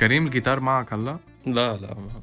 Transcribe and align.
كريم 0.00 0.26
الجيتار 0.26 0.60
معك 0.60 0.92
هلا؟ 0.92 1.18
لا 1.46 1.76
لا 1.76 1.94
ما. 1.94 2.20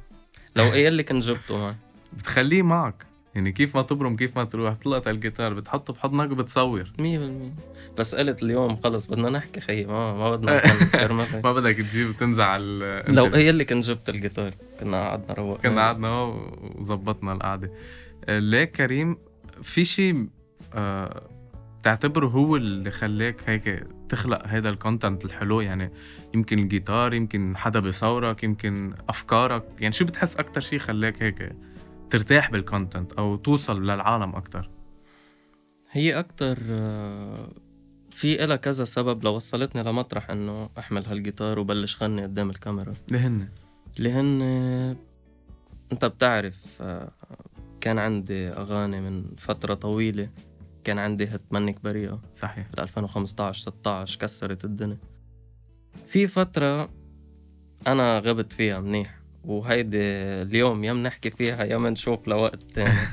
لو 0.56 0.64
قايل 0.64 0.94
لي 0.94 1.04
كنت 1.04 1.24
جبته 1.24 1.58
معي 1.58 1.76
بتخليه 2.18 2.62
معك. 2.64 3.05
يعني 3.36 3.52
كيف 3.52 3.76
ما 3.76 3.82
تبرم 3.82 4.16
كيف 4.16 4.38
ما 4.38 4.44
تروح 4.44 4.73
طلعت 4.73 5.08
على 5.08 5.16
الجيتار 5.16 5.54
بتحطه 5.54 5.94
بحضنك 5.94 6.32
وبتصور. 6.32 6.91
100% 7.00 7.02
بس 8.00 8.16
قلت 8.16 8.44
اليوم 8.44 8.76
خلص 8.76 9.05
بدنا 9.05 9.30
نحكي 9.30 9.62
خيي 9.62 9.86
ما 9.86 10.14
ما 10.14 10.36
بدنا 10.36 10.62
ما 11.44 11.54
بدك 11.54 11.76
تجيب 11.76 12.09
وتنزع 12.09 12.55
ال 12.59 13.16
لو 13.16 13.26
قايل 13.26 13.55
لي 13.55 13.66
كنت 13.66 13.86
جبت 13.86 14.10
الجيتار 14.10 14.52
كنا 14.80 15.02
قعدنا 15.10 15.34
روق. 15.34 15.62
كنا 15.62 15.82
قعدنا 15.82 16.21
وظبطنا 16.76 17.34
القعدة. 17.34 17.71
ليك 18.30 18.71
كريم؟ 18.71 19.18
في 19.63 19.85
شيء 19.85 20.27
آه 20.73 21.21
تعتبره 21.84 22.27
هو 22.27 22.55
اللي 22.55 22.91
خلاك 22.91 23.35
هيك 23.49 23.84
تخلق 24.10 24.48
هذا 24.48 24.70
ال 24.70 24.77
content 24.77 25.26
الحلو؟ 25.26 25.62
يعني 25.62 25.91
يمكن 26.35 26.59
الجيتار 26.59 27.13
يمكن 27.13 27.57
حدا 27.57 27.80
بيصورك 27.80 28.43
يمكن 28.43 28.93
أفكارك. 29.09 29.63
يعني 29.80 29.93
شو 29.93 30.05
بتحس 30.05 30.38
أكثر 30.38 30.62
شيء 30.62 30.80
خلاك 30.80 31.23
هيك 31.23 31.55
ترتاح 32.09 32.52
بال 32.52 32.65
content 32.65 33.13
أو 33.13 33.35
توصل 33.35 33.84
للعالم 33.84 34.35
أكثر 34.35 34.70
هي 35.91 36.20
أكثر 36.20 36.55
في 38.09 38.43
إلها 38.43 38.55
كذا 38.55 38.85
سبب 38.85 39.23
لو 39.23 39.35
وصلتني 39.35 39.84
لمطرح 39.84 40.29
إنه 40.29 40.70
أحمل 40.77 41.05
هالجيتار 41.05 41.59
وبلش 41.59 42.03
غني 42.03 42.23
قدام 42.23 42.49
الكاميرا. 42.49 42.93
اللي 43.07 43.20
هن 43.20 43.49
اللي 43.98 44.12
هن 44.12 44.41
أنت 45.91 46.05
بتعرف 46.05 46.84
كان 47.81 47.99
عندي 47.99 48.49
أغاني 48.49 49.02
من 49.02 49.35
فترة 49.38 49.73
طويلة 49.73 50.29
كان 50.84 50.99
عندي 50.99 51.26
هت 51.26 51.41
منك 51.51 51.84
بريئة 51.84 52.21
صحيح. 52.34 52.67
بال 52.70 52.79
2015 52.79 53.62
16 53.62 54.20
كسرت 54.20 54.65
الدنيا. 54.65 54.98
في 56.05 56.27
فترة 56.27 56.90
أنا 57.88 58.20
غبت 58.20 58.54
فيها 58.54 58.79
منيح 58.79 59.20
وهيدي 59.43 59.98
اليوم 60.41 60.84
يا 60.84 60.93
بنحكي 60.93 61.32
فيها 61.32 61.63
يا 61.63 61.77
بنشوف 61.77 62.27
لوقت 62.27 62.63
تاني. 62.63 62.98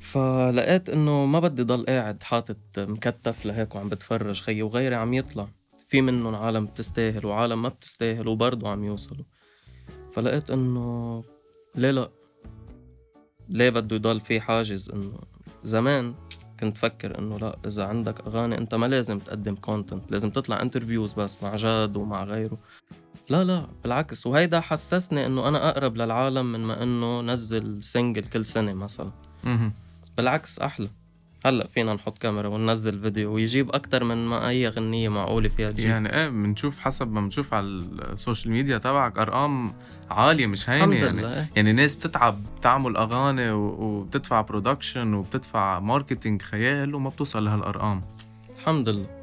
فلقيت 0.00 0.88
إنه 0.88 1.26
ما 1.26 1.40
بدي 1.40 1.62
ضل 1.62 1.86
قاعد 1.86 2.22
حاطط 2.22 2.58
مكتف 2.78 3.46
لهيك 3.46 3.74
وعم 3.74 3.88
بتفرج 3.88 4.40
خيي 4.42 4.62
وغيري 4.62 4.94
عم 4.94 5.14
يطلع. 5.14 5.48
في 5.86 6.00
منهم 6.00 6.34
عالم 6.34 6.66
بتستاهل 6.66 7.26
وعالم 7.26 7.62
ما 7.62 7.68
بتستاهل 7.68 8.28
وبرضه 8.28 8.68
عم 8.68 8.84
يوصلوا. 8.84 9.24
فلقيت 10.12 10.50
إنه 10.50 11.24
ليه 11.74 11.90
لا؟ 11.90 12.10
ليه 13.48 13.70
بده 13.70 13.96
يضل 13.96 14.20
في 14.20 14.40
حاجز؟ 14.40 14.90
إنه 14.90 15.20
زمان 15.64 16.14
كنت 16.60 16.78
فكر 16.78 17.18
إنه 17.18 17.38
لا 17.38 17.58
إذا 17.66 17.84
عندك 17.84 18.26
أغاني 18.26 18.58
أنت 18.58 18.74
ما 18.74 18.86
لازم 18.86 19.18
تقدم 19.18 19.54
content 19.54 20.12
لازم 20.12 20.30
تطلع 20.30 20.62
interviews 20.62 21.12
بس 21.12 21.42
مع 21.42 21.56
جاد 21.56 21.96
ومع 21.96 22.24
غيره. 22.24 22.58
لا 23.30 23.44
لا 23.44 23.66
بالعكس. 23.82 24.26
وهيدا 24.26 24.60
حسسني 24.60 25.26
إنه 25.26 25.48
أنا 25.48 25.70
أقرب 25.70 25.96
للعالم 25.96 26.52
من 26.52 26.60
ما 26.60 26.82
إنه 26.82 27.20
نزل 27.20 27.82
single 27.82 28.22
كل 28.22 28.44
سنة 28.44 28.72
مثلا. 28.72 29.10
بالعكس 30.16 30.58
أحلى. 30.58 30.88
هلا 31.46 31.66
فينا 31.66 31.94
نحط 31.94 32.18
كاميرا 32.18 32.48
وننزل 32.48 33.00
فيديو 33.00 33.34
ويجيب 33.34 33.70
أكثر 33.70 34.04
من 34.04 34.26
ما 34.26 34.48
أي 34.48 34.68
غنية 34.68 35.08
معقولة 35.08 35.48
فيها 35.48 35.70
تجيب. 35.70 35.86
يعني 35.90 36.14
إيه 36.16 36.28
بنشوف 36.28 36.78
حسب 36.78 37.12
ما 37.12 37.20
بنشوف 37.20 37.54
على 37.54 37.66
ال 37.66 37.78
social 37.78 38.52
media 38.52 38.78
تبعك 38.78 39.18
أرقام 39.18 39.72
عالية 40.10 40.46
مش 40.46 40.70
هينة 40.70 40.94
يعني. 40.96 41.20
لله. 41.20 41.46
يعني 41.56 41.72
ناس 41.72 41.96
بتتعب 41.96 42.38
بتعمل 42.58 42.96
أغاني 42.96 43.50
وبتدفع 43.50 44.40
production 44.40 45.14
وبتدفع 45.14 45.80
marketing 45.80 46.42
خيال 46.42 46.94
وما 46.94 47.10
بتوصل 47.10 47.44
لهالأرقام. 47.44 48.02
الحمد 48.58 48.88
لله. 48.88 49.17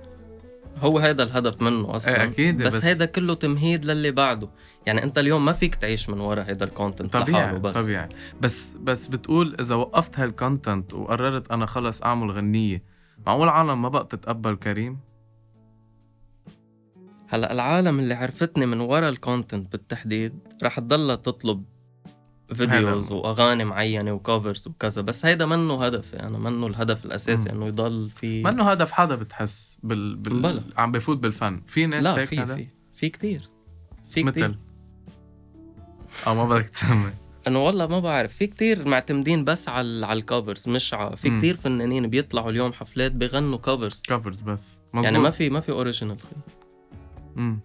هو 0.77 0.99
هذا 0.99 1.23
الهدف 1.23 1.61
منه 1.61 1.95
أصلا. 1.95 2.15
إيه 2.15 2.23
أكيد 2.23 2.63
بس, 2.63 2.75
بس 2.75 2.85
هيدا 2.85 3.05
كله 3.05 3.33
تمهيد 3.33 3.85
للي 3.85 4.11
بعده. 4.11 4.49
يعني 4.85 5.03
أنت 5.03 5.17
اليوم 5.17 5.45
ما 5.45 5.53
فيك 5.53 5.75
تعيش 5.75 6.09
من 6.09 6.19
ورا 6.19 6.43
هيدا 6.43 6.65
ال 6.65 6.71
content 6.71 7.13
طبيعي 7.13 7.59
بس. 7.59 7.73
طبيعي. 7.73 8.09
بس 8.41 8.75
بس 8.79 9.07
بتقول 9.07 9.55
إذا 9.59 9.75
وقفت 9.75 10.19
هال 10.19 10.36
content 10.36 10.93
وقررت 10.93 11.51
أنا 11.51 11.65
خلص 11.65 12.03
أعمل 12.03 12.31
غنية 12.31 12.83
معقول 13.27 13.43
العالم 13.43 13.81
ما 13.81 13.89
بقى 13.89 14.07
تتقبل 14.09 14.55
كريم؟ 14.55 14.99
هلأ 17.27 17.51
العالم 17.51 17.99
اللي 17.99 18.13
عرفتني 18.13 18.65
من 18.65 18.79
ورا 18.79 19.09
ال 19.09 19.17
content 19.17 19.71
بالتحديد 19.71 20.39
رح 20.63 20.79
تضلها 20.79 21.15
تطلب 21.15 21.63
videos 22.53 23.11
وأغاني 23.11 23.65
معينة 23.65 24.11
و 24.11 24.19
covers 24.19 24.67
وكذا. 24.67 25.01
بس 25.01 25.25
هيدا 25.25 25.45
منه 25.45 25.85
هدفي 25.85 26.19
أنا 26.19 26.37
منه 26.37 26.67
الهدف 26.67 27.05
الأساسي 27.05 27.49
إنه 27.49 27.67
يضل 27.67 28.09
في 28.09 28.43
منه 28.43 28.71
هدف 28.71 28.91
حدا 28.91 29.15
بتحس 29.15 29.77
بال, 29.83 30.15
بال... 30.15 30.41
بلا. 30.41 30.63
عم 30.77 30.91
بفوت 30.91 31.17
بالفن. 31.17 31.61
في 31.67 31.85
ناس 31.85 32.03
لا 32.03 32.19
هيك 32.19 32.29
في 32.29 32.39
هذا؟ 32.39 32.55
في 32.55 32.67
في 32.95 33.09
كتير. 33.09 33.49
في 34.09 34.23
مثل؟ 34.23 34.31
كتير 34.31 34.57
أو 36.27 36.35
ما 36.35 36.45
بدك 36.45 36.69
تسمي. 36.69 37.11
إنه 37.47 37.65
والله 37.65 37.87
ما 37.87 37.99
بعرف. 37.99 38.33
في 38.33 38.47
كتير 38.47 38.87
معتمدين 38.87 39.43
بس 39.43 39.69
على 39.69 40.05
على 40.05 40.19
ال 40.19 40.26
covers 40.26 40.69
مش 40.69 40.93
ع... 40.93 41.15
في 41.15 41.37
كتير 41.37 41.57
فنانين 41.57 42.07
بيطلعوا 42.07 42.49
اليوم 42.49 42.73
حفلات 42.73 43.11
بغنوا 43.11 43.57
covers 43.57 44.01
covers 44.01 44.41
بس. 44.41 44.79
مزبوط. 44.93 45.05
يعني 45.05 45.19
ما 45.19 45.29
في 45.29 45.49
ما 45.49 45.59
في 45.59 45.71
original 45.71 46.17
امم 47.37 47.59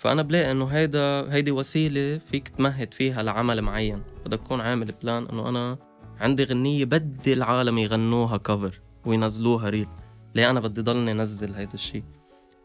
فأنا 0.00 0.22
بلاقي 0.22 0.52
إنه 0.52 0.64
هيدا 0.64 1.32
هيدي 1.32 1.50
وسيلة 1.50 2.18
فيك 2.18 2.48
تمهد 2.48 2.94
فيها 2.94 3.22
لعمل 3.22 3.62
معين. 3.62 4.02
بدك 4.26 4.40
تكون 4.40 4.60
عامل 4.60 4.94
plan 5.02 5.26
إنه 5.26 5.48
أنا 5.48 5.78
عندي 6.20 6.44
غنية 6.44 6.84
بدي 6.84 7.32
العالم 7.32 7.78
يغنوها 7.78 8.36
cover 8.36 8.80
وينزلوها 9.06 9.68
reel 9.68 9.86
ليه 10.34 10.50
أنا 10.50 10.60
بدي 10.60 10.80
ضلني 10.80 11.12
نزل 11.12 11.54
هيدا 11.54 11.74
الشيء 11.74 12.04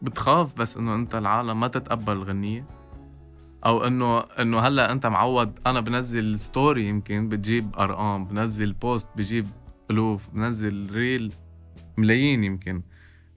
بتخاف 0.02 0.58
بس 0.58 0.76
إنه 0.76 0.94
أنت 0.94 1.14
العالم 1.14 1.60
ما 1.60 1.68
تتقبل 1.68 2.12
الغنية؟ 2.12 2.66
أو 3.66 3.86
إنه 3.86 4.18
إنه 4.18 4.60
هلأ 4.60 4.92
أنت 4.92 5.06
معود 5.06 5.58
أنا 5.66 5.80
بنزل 5.80 6.40
story 6.40 6.88
يمكن 6.88 7.28
بتجيب 7.28 7.76
أرقام 7.78 8.24
بنزل 8.24 8.72
post 8.72 9.08
بجيب 9.16 9.46
ألوف 9.90 10.30
بنزل 10.30 10.90
reel 10.92 11.32
ملايين 11.96 12.44
يمكن. 12.44 12.82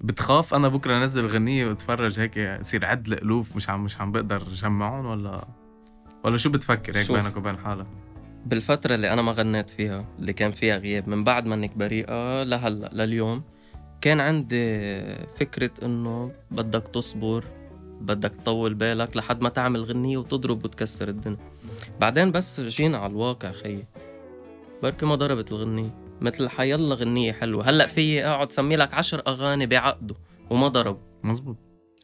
بتخاف 0.01 0.53
أنا 0.53 0.67
بكرة 0.67 0.97
أنزل 0.97 1.25
غنيه 1.25 1.67
وأتفرج 1.67 2.19
هيك 2.19 2.37
يصير 2.37 2.85
عد 2.85 3.07
الالوف 3.07 3.55
مش 3.55 3.69
عم 3.69 3.83
مش 3.83 4.01
عم 4.01 4.11
بقدر 4.11 4.43
جمعهم 4.43 5.05
ولا 5.05 5.47
ولا 6.23 6.37
شو 6.37 6.49
بتفكر 6.49 6.97
هيك 6.97 7.11
بينك 7.11 7.37
وبين 7.37 7.57
حالك؟ 7.57 7.87
بالفترة 8.45 8.95
اللي 8.95 9.13
أنا 9.13 9.21
ما 9.21 9.31
غنيت 9.31 9.69
فيها 9.69 10.05
اللي 10.19 10.33
كان 10.33 10.51
فيها 10.51 10.77
غياب 10.77 11.09
من 11.09 11.23
بعد 11.23 11.47
منك 11.47 11.77
بريئة 11.77 12.43
لهلا 12.43 12.89
لليوم 12.93 13.43
كان 14.01 14.19
عندي 14.19 14.79
فكرة 15.35 15.71
إنه 15.83 16.31
بدك 16.51 16.83
تصبر 16.87 17.45
بدك 18.01 18.35
تطول 18.35 18.73
بالك 18.73 19.17
لحد 19.17 19.43
ما 19.43 19.49
تعمل 19.49 19.81
غنية 19.81 20.17
وتضرب 20.17 20.65
وتكسر 20.65 21.07
الدنيا. 21.07 21.37
بعدين 21.99 22.31
بس 22.31 22.61
جينا 22.61 22.97
على 22.97 23.11
الواقع 23.11 23.51
خيي 23.51 23.85
بركي 24.83 25.05
ما 25.05 25.15
ضربت 25.15 25.51
الغنية. 25.51 26.08
مثل 26.21 26.49
حيلا 26.49 26.95
غنية 26.95 27.31
حلوة. 27.31 27.69
هلأ 27.69 27.87
في 27.87 28.25
أقعد 28.25 28.51
سمي 28.51 28.75
لك 28.75 28.93
عشر 28.93 29.21
أغاني 29.27 29.65
بعقده 29.65 30.15
وما 30.49 30.67
ضرب. 30.67 30.97
مزبوط 31.23 31.57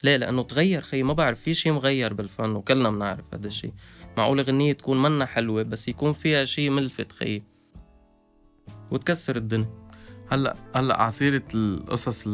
ليه؟ 0.04 0.18
لأنه 0.18 0.44
تغير 0.44 0.82
خي 0.82 1.04
ما 1.04 1.14
بعرف 1.14 1.40
في 1.40 1.54
شيء 1.54 1.72
مغير 1.72 2.14
بالفن 2.14 2.52
وكلنا 2.52 2.90
بنعرف 2.90 3.26
هذا 3.34 3.48
الشيء 3.48 3.74
معقول 4.18 4.42
غنية 4.42 4.74
تكون 4.74 5.02
منا 5.02 5.26
حلوة 5.26 5.64
بس 5.64 5.88
يكون 5.88 6.14
فيها 6.14 6.46
شيء 6.46 6.70
ملفت 6.70 7.12
خي 7.12 7.42
وتكسر 8.92 9.36
الدنيا. 9.36 9.86
هلأ 10.32 10.56
هلأ 10.76 11.02
عصيرة 11.02 11.44
القصص 11.54 12.28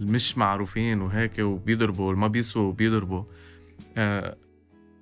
المش 0.00 0.38
معروفين 0.38 1.02
وهيك 1.02 1.38
وبيضربوا 1.38 2.08
والما 2.08 2.26
بيسوا 2.26 2.62
وبيضربوا 2.62 3.22
آه 3.96 4.36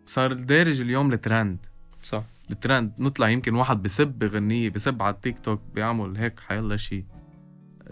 صار 0.06 0.32
الدارج 0.32 0.80
اليوم 0.80 1.12
الترند. 1.12 1.58
صح. 2.02 2.22
الترند 2.50 2.92
نطلع 2.98 3.28
يمكن 3.28 3.54
واحد 3.54 3.82
بسب 3.82 4.08
بغنية 4.08 4.70
بسب 4.70 5.02
على 5.02 5.14
التيك 5.14 5.38
توك 5.38 5.62
بيعمل 5.74 6.16
هيك 6.16 6.40
حيلا 6.40 6.76
شيء 6.76 7.04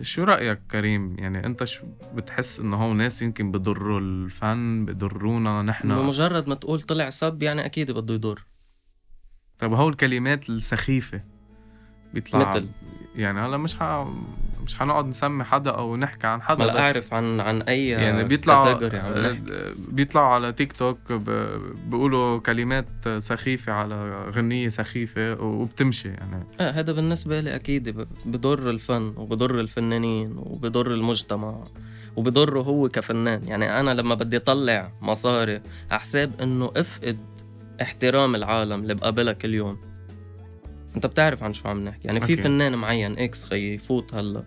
شو 0.00 0.24
رأيك 0.24 0.60
كريم؟ 0.70 1.16
يعني 1.18 1.46
أنت 1.46 1.64
شو 1.64 1.86
بتحس 2.14 2.60
إنه 2.60 2.76
هو 2.76 2.94
ناس 2.94 3.22
يمكن 3.22 3.52
بضروا 3.52 4.00
الفن 4.00 4.84
بضرونا 4.84 5.62
نحن؟ 5.62 5.88
بمجرد 5.88 6.48
ما 6.48 6.54
تقول 6.54 6.80
طلع 6.80 7.10
سب 7.10 7.42
يعني 7.42 7.64
أكيد 7.64 7.90
بده 7.90 8.14
يضر. 8.14 8.46
طيب 9.58 9.72
هو 9.72 9.88
الكلمات 9.88 10.50
السخيفة. 10.50 11.22
بيطلع 12.14 12.54
مثل 12.54 12.68
يعني 13.16 13.40
هلا 13.40 13.56
مش 13.56 13.74
ح... 13.74 14.06
مش 14.64 14.74
حنقعد 14.74 15.06
نسمي 15.06 15.44
حدا 15.44 15.70
أو 15.70 15.96
نحكي 15.96 16.26
عن 16.26 16.42
حدا 16.42 16.66
ما 16.66 16.82
أعرف 16.82 17.14
عن 17.14 17.40
عن 17.40 17.62
أي 17.62 17.88
يعني 17.88 18.24
بيطلعوا 18.24 18.88
بيطلعوا 19.88 20.28
على 20.34 20.52
تيك 20.52 20.72
توك 20.72 21.12
ب... 21.12 21.30
بيقولوا 21.86 22.38
كلمات 22.38 23.08
سخيفة 23.18 23.72
على 23.72 24.26
غنية 24.30 24.68
سخيفة 24.68 25.40
وبتمشي 25.40 26.08
يعني. 26.08 26.46
آه 26.60 26.70
هذا 26.70 26.92
بالنسبة 26.92 27.40
لي 27.40 27.54
أكيد 27.54 28.06
بضر 28.24 28.70
الفن 28.70 29.14
وبضر 29.16 29.60
الفنانين 29.60 30.36
وبضر 30.36 30.94
المجتمع 30.94 31.64
وبضره 32.16 32.60
هو 32.60 32.88
كفنان. 32.88 33.48
يعني 33.48 33.80
أنا 33.80 33.90
لما 33.90 34.14
بدي 34.14 34.36
اطلع 34.36 34.92
مصاري 35.02 35.60
على 35.90 36.00
حساب 36.00 36.40
إنه 36.40 36.72
أفقد 36.76 37.18
احترام 37.82 38.34
العالم 38.34 38.82
اللي 38.82 38.94
بقابلك 38.94 39.44
اليوم. 39.44 39.91
انت 40.96 41.06
بتعرف 41.06 41.42
عن 41.42 41.52
شو 41.54 41.68
عم 41.68 41.84
نحكي. 41.84 42.08
يعني 42.08 42.20
في 42.20 42.36
فنان 42.36 42.74
معين 42.78 43.18
إكس 43.18 43.44
خيي 43.44 43.74
يفوت 43.74 44.14
هلا. 44.14 44.44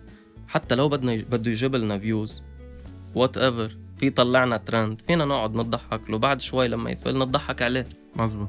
حتى 0.48 0.74
لو 0.74 0.88
بدنا 0.88 1.14
بده 1.14 1.50
يجيب 1.50 1.74
لنا 1.76 1.98
views 1.98 2.42
whatever 3.14 3.76
في 3.96 4.10
طلعنا 4.10 4.56
ترند 4.56 5.00
فينا 5.06 5.24
نقعد 5.24 5.56
نضحك 5.56 6.10
له. 6.10 6.18
بعد 6.18 6.40
شوي 6.40 6.68
لما 6.68 6.90
يفل 6.90 7.18
نضحك 7.18 7.62
عليه. 7.62 7.86
مزبوط 8.16 8.48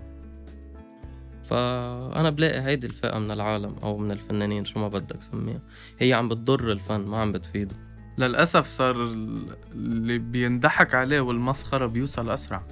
فأنا 1.44 2.30
بلاقي 2.30 2.62
هيدي 2.62 2.88
الفئة 2.88 3.20
من 3.20 3.32
العالم 3.32 3.76
أو 3.84 3.98
من 3.98 4.12
الفنانين 4.12 4.66
شو 4.66 4.80
ما 4.80 4.88
بدك 4.88 5.20
سميها. 5.32 5.62
هي 6.00 6.14
عم 6.14 6.30
بتضر 6.30 6.72
الفن 6.72 7.02
ما 7.02 7.18
عم 7.18 7.32
بتفيده. 7.32 7.76
للأسف 8.18 8.68
صار 8.68 9.04
ال- 9.04 9.56
اللي 9.72 10.18
بينضحك 10.18 10.94
عليه 10.94 11.20
والمسخرة 11.20 11.86
بيوصل 11.86 12.30
أسرع. 12.30 12.64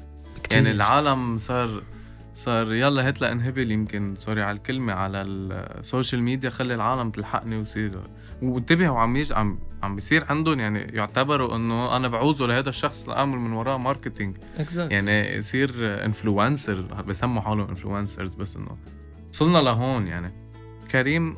كتير. 0.44 0.58
يعني 0.58 0.72
العالم 0.72 1.38
صار 1.38 1.84
صار 2.36 2.74
يلا 2.74 3.08
هات 3.08 3.22
لانهبل 3.22 3.72
يمكن 3.72 4.16
sorry 4.16 4.44
على 4.44 4.58
الكلمة 4.58 4.94
على 4.94 5.22
ال 5.22 5.36
social 5.36 6.24
media 6.24 6.50
خلي 6.50 6.76
العالم 6.76 7.12
تلحقني 7.12 7.58
ويصير 7.58 8.00
وانتبهوا 8.42 9.00
عم 9.00 9.16
يج 9.16 9.34
عم 9.34 9.60
عم 9.84 9.96
بيصير 9.96 10.26
عندهم 10.30 10.60
يعني 10.60 10.80
يعتبروا 10.80 11.56
إنه 11.56 11.98
أنا 11.98 12.08
بعوزه 12.08 12.48
لهذا 12.48 12.70
الشخص 12.70 13.10
لاعمل 13.10 13.38
من 13.38 13.54
وراه 13.54 13.78
marketing 13.78 14.38
exactly. 14.58 14.80
يعني 14.80 15.36
يصير 15.36 15.72
influencer 16.06 16.82
بسموا 16.82 17.42
حالهم 17.42 17.68
influencers 17.70 18.36
بس 18.36 18.56
إنه. 18.56 18.78
وصلنا 19.30 19.58
لهون 19.58 20.08
يعني. 20.08 20.34
كريم 20.92 21.38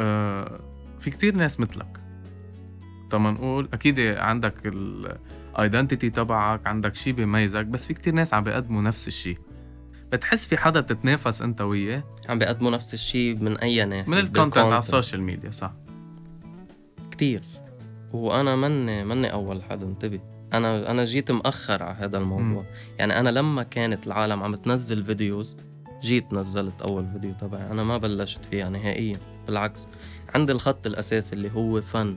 آه 0.00 0.60
في 0.98 1.10
كتير 1.10 1.34
ناس 1.34 1.60
مثلك. 1.60 2.00
طب 3.10 3.20
ما 3.20 3.30
نقول 3.30 3.68
أكيد 3.72 4.00
عندك 4.00 4.54
ال 4.66 4.82
identity 4.82 6.10
تبعك 6.10 6.66
عندك 6.66 6.96
شيء 6.96 7.12
بيميزك 7.12 7.66
بس 7.66 7.86
في 7.86 7.94
كتير 7.94 8.14
ناس 8.14 8.34
عم 8.34 8.44
بيقدموا 8.44 8.82
نفس 8.82 9.08
الشيء 9.08 9.38
بتحس 10.12 10.46
في 10.46 10.56
حدا 10.56 10.80
بتتنافس 10.80 11.42
انت 11.42 11.60
وياه؟ 11.60 12.04
عم 12.28 12.38
بيقدموا 12.38 12.70
نفس 12.70 12.94
الشيء 12.94 13.36
من 13.36 13.58
أي 13.58 13.84
ناحية 13.84 14.10
من 14.10 14.18
ال 14.18 14.23
content 14.23 14.58
على 14.58 14.78
ال 14.78 14.84
social 14.84 15.22
ميديا 15.22 15.50
صح. 15.50 15.72
كتير. 17.10 17.42
وأنا 18.12 18.56
مني 18.56 19.04
مني 19.04 19.32
أول 19.32 19.62
حدا 19.62 19.86
انتبه. 19.86 20.20
أنا 20.52 20.90
أنا 20.90 21.04
جيت 21.04 21.30
مأخر 21.30 21.82
على 21.82 21.96
هذا 21.98 22.18
الموضوع. 22.18 22.62
مم. 22.62 22.64
يعني 22.98 23.20
أنا 23.20 23.28
لما 23.28 23.62
كانت 23.62 24.06
العالم 24.06 24.42
عم 24.42 24.54
تنزل 24.54 25.04
videos 25.04 25.56
جيت 26.02 26.32
نزلت 26.32 26.82
أول 26.82 27.06
فيديو 27.12 27.32
تبعي. 27.40 27.70
أنا 27.70 27.84
ما 27.84 27.98
بلشت 27.98 28.44
فيها 28.44 28.70
نهائيا 28.70 29.18
بالعكس. 29.46 29.88
عندي 30.34 30.52
الخط 30.52 30.86
الأساسي 30.86 31.34
اللي 31.36 31.50
هو 31.54 31.80
فن 31.80 32.16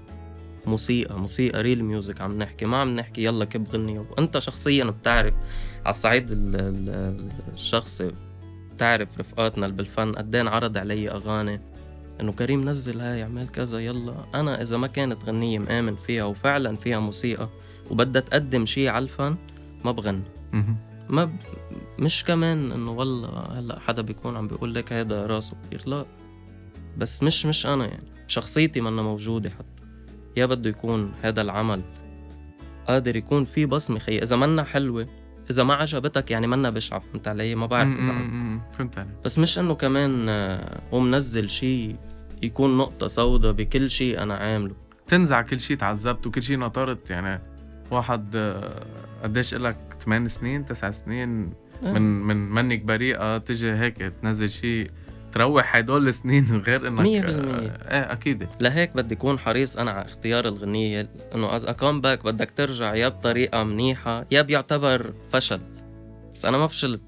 موسيقى 0.66 1.20
موسيقى 1.20 1.62
real 1.62 1.84
music 1.84 2.22
عم 2.22 2.38
نحكي. 2.38 2.66
ما 2.66 2.78
عم 2.78 2.96
نحكي 2.96 3.24
يلا 3.24 3.46
كب 3.46 3.68
غنية 3.74 4.00
وأنت 4.00 4.38
شخصيا 4.38 4.84
بتعرف 4.86 5.34
على 5.86 5.90
الصعيد 5.90 6.32
ال- 6.32 6.56
ال- 6.56 7.30
الشخصي 7.54 8.12
بتعرف 8.76 9.20
رفقاتنا 9.20 9.66
اللي 9.66 9.78
بالفن 9.78 10.12
قدين 10.12 10.48
عرض 10.48 10.78
علي 10.78 11.10
أغاني 11.12 11.60
إنه 12.22 12.32
كريم 12.32 12.70
نزل 12.70 13.00
هاي 13.02 13.24
عمل 13.24 13.48
كذا 13.48 13.80
يلا. 13.80 14.14
أنا 14.36 14.62
إذا 14.62 14.78
ما 14.78 14.88
كانت 14.88 15.26
غنية 15.26 15.60
مآمن 15.60 15.96
فيها 15.96 16.24
وفعلا 16.24 16.76
فيها 16.76 17.00
موسيقى 17.00 17.50
وبدها 17.90 18.22
تقدم 18.22 18.66
شيء 18.66 18.90
على 18.90 19.04
الفن 19.04 19.36
ما 19.86 19.92
بغني. 19.92 20.24
ما 21.10 21.26
ب... 21.26 21.32
مش 22.00 22.24
كمان 22.24 22.72
إنه 22.72 22.92
والله 22.92 23.30
هلأ 23.60 23.80
حدا 23.80 24.02
بيكون 24.02 24.38
عم 24.38 24.48
بيقول 24.48 24.76
لك 24.76 24.94
هيدا 24.94 25.26
راسه 25.26 25.54
كبير 25.68 25.90
لا. 25.90 26.06
بس 26.98 27.24
مش 27.24 27.46
مش 27.46 27.66
أنا 27.66 27.86
يعني 27.86 28.04
شخصيتي 28.28 28.82
منا 28.82 29.02
موجودة 29.02 29.50
حتى. 29.50 29.84
يا 30.38 30.46
بده 30.46 30.70
يكون 30.70 31.12
هذا 31.22 31.42
العمل 31.42 31.82
قادر 32.88 33.16
يكون 33.16 33.46
فيه 33.46 33.66
بصمة 33.66 34.00
خي 34.00 34.18
إذا 34.18 34.36
منا 34.36 34.64
حلوة 34.64 35.06
إذا 35.50 35.64
ما 35.64 35.74
عجبتك 35.74 36.32
يعني 36.32 36.48
منا 36.48 36.70
بشعة 36.70 37.00
فهمت 37.00 37.28
علي 37.28 37.56
ما 37.56 37.66
بعرف 37.66 37.90
إذا. 37.98 38.12
فهمت 38.72 38.98
عليك 38.98 39.12
بس 39.26 39.40
مش 39.40 39.60
إنه 39.60 39.76
كمان 39.76 40.30
آه، 40.30 40.82
هو 40.94 41.00
منزل 41.00 41.50
شيء 41.50 41.96
يكون 42.44 42.78
نقطة 42.78 43.08
سوداء 43.08 43.52
بكل 43.52 43.90
شيء 43.90 44.24
أنا 44.24 44.34
عامله 44.34 44.76
تنزع 45.08 45.42
كل 45.42 45.60
شيء 45.60 45.78
تعذبت 45.78 46.28
وكل 46.28 46.44
شيء 46.44 46.58
نطرت 46.58 47.10
يعني 47.10 47.42
واحد 47.92 48.36
آه، 48.36 48.86
قديش 49.24 49.54
لك 49.54 49.78
8 50.06 50.28
سنين 50.28 50.66
9 50.66 50.92
سنين 50.92 51.54
آه. 51.84 51.92
من 51.92 52.22
من 52.22 52.52
منك 52.52 52.82
بريئة 52.82 53.38
تجي 53.38 53.72
هيك 53.72 53.98
تنزل 54.22 54.50
شيء 54.50 54.92
تروح 55.34 55.76
هدول 55.76 56.08
السنين 56.08 56.58
غير 56.68 56.88
إنك 56.88 57.00
مية 57.02 57.20
آه، 57.20 57.26
بالمية. 57.26 57.70
إيه 57.70 58.12
أكيد. 58.14 58.48
لهيك 58.62 58.96
بدي 58.96 59.16
اكون 59.16 59.40
حريص 59.40 59.78
أنا 59.78 59.92
على 59.92 60.06
اختيار 60.06 60.48
الغنية 60.48 61.10
إنه 61.36 61.56
as 61.56 61.66
a 61.66 62.02
comeback 62.02 62.24
بدك 62.26 62.52
ترجع 62.52 62.96
يا 62.96 63.08
بطريقة 63.08 63.64
منيحة 63.64 64.26
يا 64.32 64.42
بيعتبر 64.42 65.14
فشل. 65.32 65.62
بس 66.34 66.46
أنا 66.46 66.58
ما 66.58 66.68
فشلت. 66.68 67.02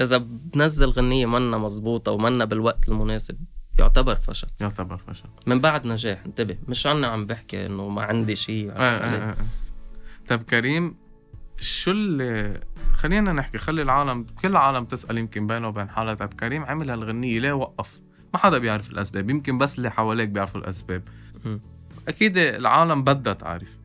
إذا 0.00 0.16
بنزل 0.16 0.86
غنية 0.88 1.26
منا 1.26 1.58
مزبوطة 1.58 2.12
ومنا 2.12 2.44
بالوقت 2.44 2.88
المناسب 2.88 3.36
يعتبر 3.78 4.14
فشل. 4.16 4.48
يعتبر 4.60 4.96
فشل. 4.96 5.28
من 5.46 5.58
بعد 5.58 5.86
نجاح 5.86 6.22
انتبه 6.26 6.56
مش 6.68 6.86
عنا 6.86 7.06
عم 7.06 7.26
بحكي 7.26 7.66
إنه 7.66 7.88
ما 7.88 8.02
عندي 8.02 8.36
شيء 8.36 8.70
آه 8.70 8.74
آه 8.74 9.30
آه. 9.30 9.36
طيب 10.28 10.42
كريم 10.42 10.96
شو 11.58 11.90
اللي 11.90 12.60
خلينا 12.94 13.32
نحكي 13.32 13.58
خلي 13.58 13.82
العالم 13.82 14.26
كل 14.42 14.48
العالم 14.48 14.84
تسأل 14.84 15.18
يمكن 15.18 15.46
بينه 15.46 15.68
وبين 15.68 15.88
حالها 15.88 16.14
طيب 16.14 16.34
كريم 16.34 16.64
عمل 16.64 16.90
هالغنية 16.90 17.40
ليه 17.40 17.52
وقف؟ 17.52 18.00
ما 18.34 18.38
حدا 18.38 18.58
بيعرف 18.58 18.90
الأسباب 18.90 19.30
يمكن 19.30 19.58
بس 19.58 19.78
اللي 19.78 19.90
حواليك 19.90 20.28
بيعرفوا 20.28 20.60
الأسباب. 20.60 21.02
مم. 21.44 21.60
أكيد 22.08 22.38
العالم 22.38 23.04
بدها 23.04 23.32
تعرف. 23.32 23.76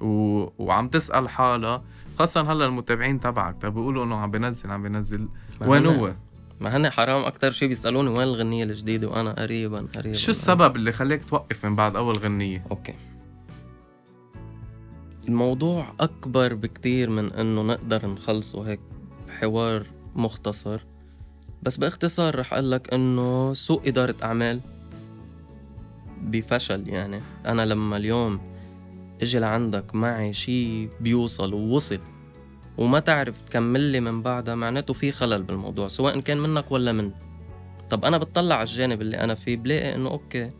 و... 0.00 0.46
وعم 0.58 0.88
تسأل 0.88 1.28
حالها 1.28 1.84
خاصة 2.18 2.52
هلأ 2.52 2.66
المتابعين 2.66 3.20
تبعك 3.20 3.62
طيب 3.62 3.74
بيقولوا 3.74 4.04
إنه 4.04 4.16
عم 4.16 4.30
بنزل 4.30 4.70
عم 4.70 4.82
بنزل. 4.82 5.28
وين 5.60 5.86
هو؟ 5.86 6.14
ما 6.60 6.76
هن 6.76 6.90
حرام 6.90 7.24
أكتر 7.24 7.50
شيء 7.50 7.68
بيسألوني 7.68 8.10
وين 8.10 8.28
الغنية 8.28 8.64
الجديدة؟ 8.64 9.08
وأنا 9.08 9.32
قريبا 9.32 9.86
قريبا. 9.96 10.16
شو 10.16 10.30
السبب 10.30 10.76
اللي 10.76 10.92
خليك 10.92 11.24
توقف 11.24 11.66
من 11.66 11.76
بعد 11.76 11.96
أول 11.96 12.14
غنية؟ 12.18 12.64
أوكي. 12.70 12.94
الموضوع 15.28 15.86
أكبر 16.00 16.54
بكتير 16.54 17.10
من 17.10 17.32
إنه 17.32 17.62
نقدر 17.62 18.06
نخلصه 18.06 18.62
هيك 18.62 18.80
بحوار 19.28 19.86
مختصر. 20.14 20.80
بس 21.62 21.76
باختصار 21.76 22.38
رح 22.38 22.52
أقول 22.52 22.70
لك 22.70 22.94
إنه 22.94 23.54
سوء 23.54 23.88
إدارة 23.88 24.14
أعمال 24.22 24.60
بفشل 26.22 26.88
يعني. 26.88 27.20
أنا 27.46 27.66
لما 27.66 27.96
اليوم 27.96 28.40
إجي 29.22 29.38
لعندك 29.38 29.94
معي 29.94 30.32
شي 30.32 30.86
بيوصل 30.86 31.54
ووصل 31.54 31.98
وما 32.78 33.00
تعرف 33.00 33.40
تكمل 33.40 33.80
لي 33.80 34.00
من 34.00 34.22
بعدها 34.22 34.54
معناته 34.54 34.94
في 34.94 35.12
خلل 35.12 35.42
بالموضوع 35.42 35.88
سواء 35.88 36.20
كان 36.20 36.38
منك 36.38 36.72
ولا 36.72 36.92
مني 36.92 37.12
طب 37.90 38.04
أنا 38.04 38.18
بتطلع 38.18 38.54
على 38.54 38.62
الجانب 38.68 39.00
اللي 39.00 39.16
أنا 39.16 39.34
فيه 39.34 39.56
بلاقي 39.56 39.94
إنه 39.94 40.10
أوكي 40.10 40.50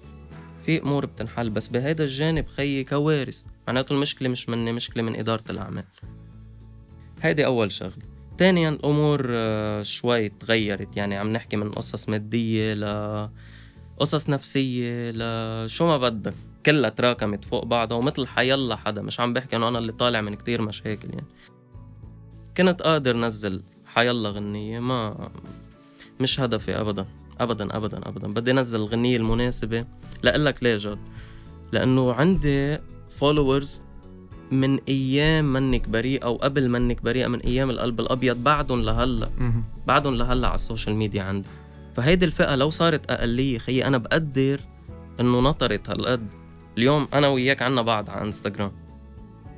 في 0.65 0.83
أمور 0.83 1.07
بتنحل 1.07 1.51
بس 1.51 1.69
بهيدا 1.69 2.05
الجانب 2.05 2.47
خيي 2.47 2.85
كوارث. 2.85 3.45
معناته 3.67 3.93
المشكلة 3.93 4.29
مش 4.29 4.49
مني 4.49 4.73
مشكلة 4.73 5.03
من 5.03 5.17
إدارة 5.17 5.45
الأعمال. 5.51 5.85
هيدي 7.23 7.47
أول 7.47 7.73
شغلة. 7.73 8.03
ثانيا 8.39 8.69
الأمور 8.69 9.27
آه، 9.31 9.83
شوي 9.83 10.29
تغيرت. 10.29 10.97
يعني 10.97 11.17
عم 11.17 11.33
نحكي 11.33 11.57
من 11.57 11.71
قصص 11.71 12.09
مادية 12.09 12.75
ل 12.75 13.29
قصص 13.99 14.31
نفسية 14.31 15.11
لشو 15.11 15.87
ما 15.87 15.99
بدك 15.99 16.35
كلها 16.67 16.91
تراكمت 16.91 17.45
فوق 17.45 17.65
بعضها 17.65 17.99
ومثل 17.99 18.27
حيلا 18.27 18.77
حدا. 18.77 19.03
مش 19.03 19.21
عم 19.21 19.33
بحكي 19.33 19.57
إنه 19.57 19.69
أنا 19.69 19.79
اللي 19.79 19.93
طالع 19.93 20.21
من 20.21 20.35
كتير 20.35 20.63
مشاكل 20.63 21.09
يعني. 21.09 21.27
كنت 22.57 22.83
قادر 22.83 23.17
نزل 23.17 23.63
حيلا 23.87 24.29
غنية 24.29 24.81
ما 24.81 25.31
مش 26.21 26.41
هدفي 26.41 26.81
ابدا. 26.81 27.07
ابدا 27.41 27.77
ابدا 27.77 27.99
ابدا 28.09 28.29
بدي 28.29 28.51
أنزل 28.51 28.81
الغنية 28.81 29.17
المناسبة 29.17 29.85
لأقول 30.23 30.45
لك 30.47 30.63
ليه 30.63 30.77
جد 30.77 30.99
لأنه 31.73 32.13
عندي 32.13 32.79
فولورز 33.11 33.85
من 34.51 34.79
أيام 34.89 35.53
منك 35.53 35.89
بريئة 35.89 36.25
أو 36.25 36.37
قبل 36.37 36.69
منك 36.69 37.03
بريئة 37.03 37.27
من 37.27 37.41
أيام 37.41 37.71
القلب 37.71 38.01
الأبيض 38.01 38.37
بعدهم 38.37 38.83
لهلأ. 38.83 39.29
بعدهم 39.87 40.15
لهلأ 40.15 40.47
على 40.47 40.55
ال 40.55 40.61
social 40.61 40.97
media 40.97 41.23
عندي 41.23 41.49
فهيدي 41.97 42.25
الفئة 42.25 42.55
لو 42.55 42.71
صارت 42.71 43.11
أقلية 43.11 43.59
خيي 43.59 43.87
أنا 43.87 43.99
بقدر 43.99 44.61
إنه 45.21 45.41
نطرت 45.41 45.91
هالقد 45.91 46.27
اليوم 46.79 47.09
أنا 47.15 47.29
وياك 47.29 47.63
عنا 47.63 47.83
بعض 47.83 48.11
على 48.11 48.27
إنستغرام 48.27 48.73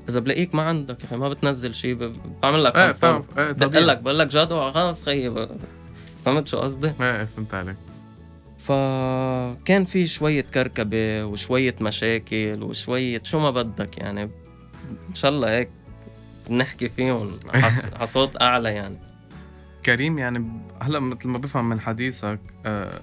إذا 0.08 0.20
بلاقيك 0.20 0.54
ما 0.54 0.62
عندك 0.62 1.00
يا 1.00 1.06
أخي 1.06 1.16
ما 1.16 1.28
بتنزل 1.28 1.74
شيء. 1.74 2.12
بعمل 2.42 2.64
لك 2.64 2.76
إيه. 2.76 2.92
فاهم 2.92 3.24
إيه. 3.38 3.52
لك 3.80 3.98
بقول 3.98 4.18
لك 4.18 4.26
جد 4.26 4.52
خلص 4.52 5.02
خيي 5.02 5.48
فهمت 6.26 6.48
شو 6.48 6.58
قصدي؟ 6.58 6.92
إيه 7.00 7.24
فهمت 7.24 7.54
عليك. 7.54 7.76
فكان 8.58 9.84
في 9.84 10.06
شوية 10.06 10.40
كركبة 10.40 11.24
وشوية 11.24 11.76
مشاكل 11.80 12.62
وشوية 12.62 13.20
شو 13.24 13.40
ما 13.40 13.50
بدك 13.50 13.98
يعني. 13.98 14.22
إن 15.08 15.14
شاء 15.14 15.30
الله 15.30 15.50
هيك 15.50 15.70
نحكي 16.50 16.88
فيهم 16.88 17.38
حص... 17.54 17.90
حصوت 18.00 18.42
أعلى 18.42 18.74
يعني. 18.74 18.98
كريم 19.84 20.18
يعني 20.18 20.62
هلا 20.82 20.98
مثل 20.98 21.28
ما 21.28 21.38
بفهم 21.38 21.68
من 21.68 21.80
حديثك 21.80 22.40
آه، 22.66 23.00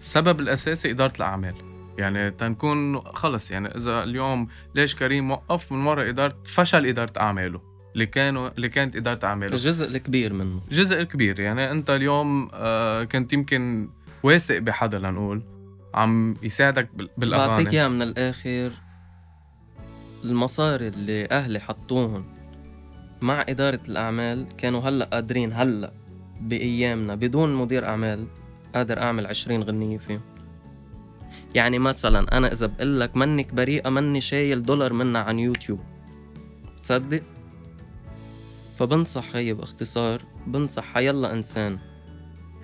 السبب 0.00 0.40
الأساسي 0.40 0.90
إدارة 0.90 1.12
الأعمال. 1.16 1.54
يعني 1.98 2.30
تنكون 2.30 3.00
خلص 3.00 3.50
يعني 3.50 3.68
إذا 3.68 4.02
اليوم 4.02 4.48
ليش 4.74 4.94
كريم 4.94 5.30
وقف 5.30 5.72
من 5.72 5.86
وراء 5.86 6.08
إدارة 6.08 6.36
فشل 6.44 6.86
إدارة 6.86 7.12
أعماله. 7.16 7.73
اللي 7.94 8.06
كانوا 8.06 8.48
اللي 8.56 8.68
كانت 8.68 8.96
إدارة 8.96 9.26
أعماله. 9.26 9.52
الجزء 9.52 9.86
الكبير 9.86 10.32
منه. 10.32 10.60
جزء 10.70 11.02
كبير 11.02 11.40
يعني 11.40 11.70
أنت 11.70 11.90
اليوم 11.90 12.48
آه، 12.54 13.04
كنت 13.04 13.32
يمكن 13.32 13.88
واثق 14.22 14.58
بحدا 14.58 14.98
لنقول 14.98 15.42
عم 15.94 16.34
يساعدك 16.42 16.88
بال- 16.94 16.96
بعطيك 17.06 17.18
بالاغاني 17.18 17.70
إياها 17.70 17.88
من 17.88 18.02
الآخر. 18.02 18.70
المصاري 20.24 20.88
اللي 20.88 21.26
أهلي 21.30 21.58
حطوهم 21.60 22.24
مع 23.22 23.44
إدارة 23.48 23.80
الأعمال 23.88 24.46
كانوا 24.58 24.80
هلأ 24.80 25.04
قادرين 25.04 25.52
هلأ 25.52 25.92
بأيامنا 26.40 27.14
بدون 27.14 27.54
مدير 27.54 27.84
أعمال 27.84 28.26
قادر 28.74 28.98
أعمل 29.02 29.26
عشرين 29.26 29.62
غنية 29.62 29.98
فيهم. 29.98 30.20
يعني 31.54 31.78
مثلا 31.78 32.36
أنا 32.38 32.52
إذا 32.52 32.66
بقول 32.66 33.00
لك 33.00 33.16
منك 33.16 33.54
بريئة 33.54 33.88
مني 33.90 34.20
شايل 34.20 34.62
دولار 34.62 34.92
منها 34.92 35.20
عن 35.22 35.38
يوتيوب. 35.38 35.80
تصدق؟ 36.82 37.22
فبنصح 38.74 39.36
هي 39.36 39.54
باختصار 39.54 40.22
بنصح 40.46 40.84
حيلا 40.84 41.34
إنسان 41.34 41.78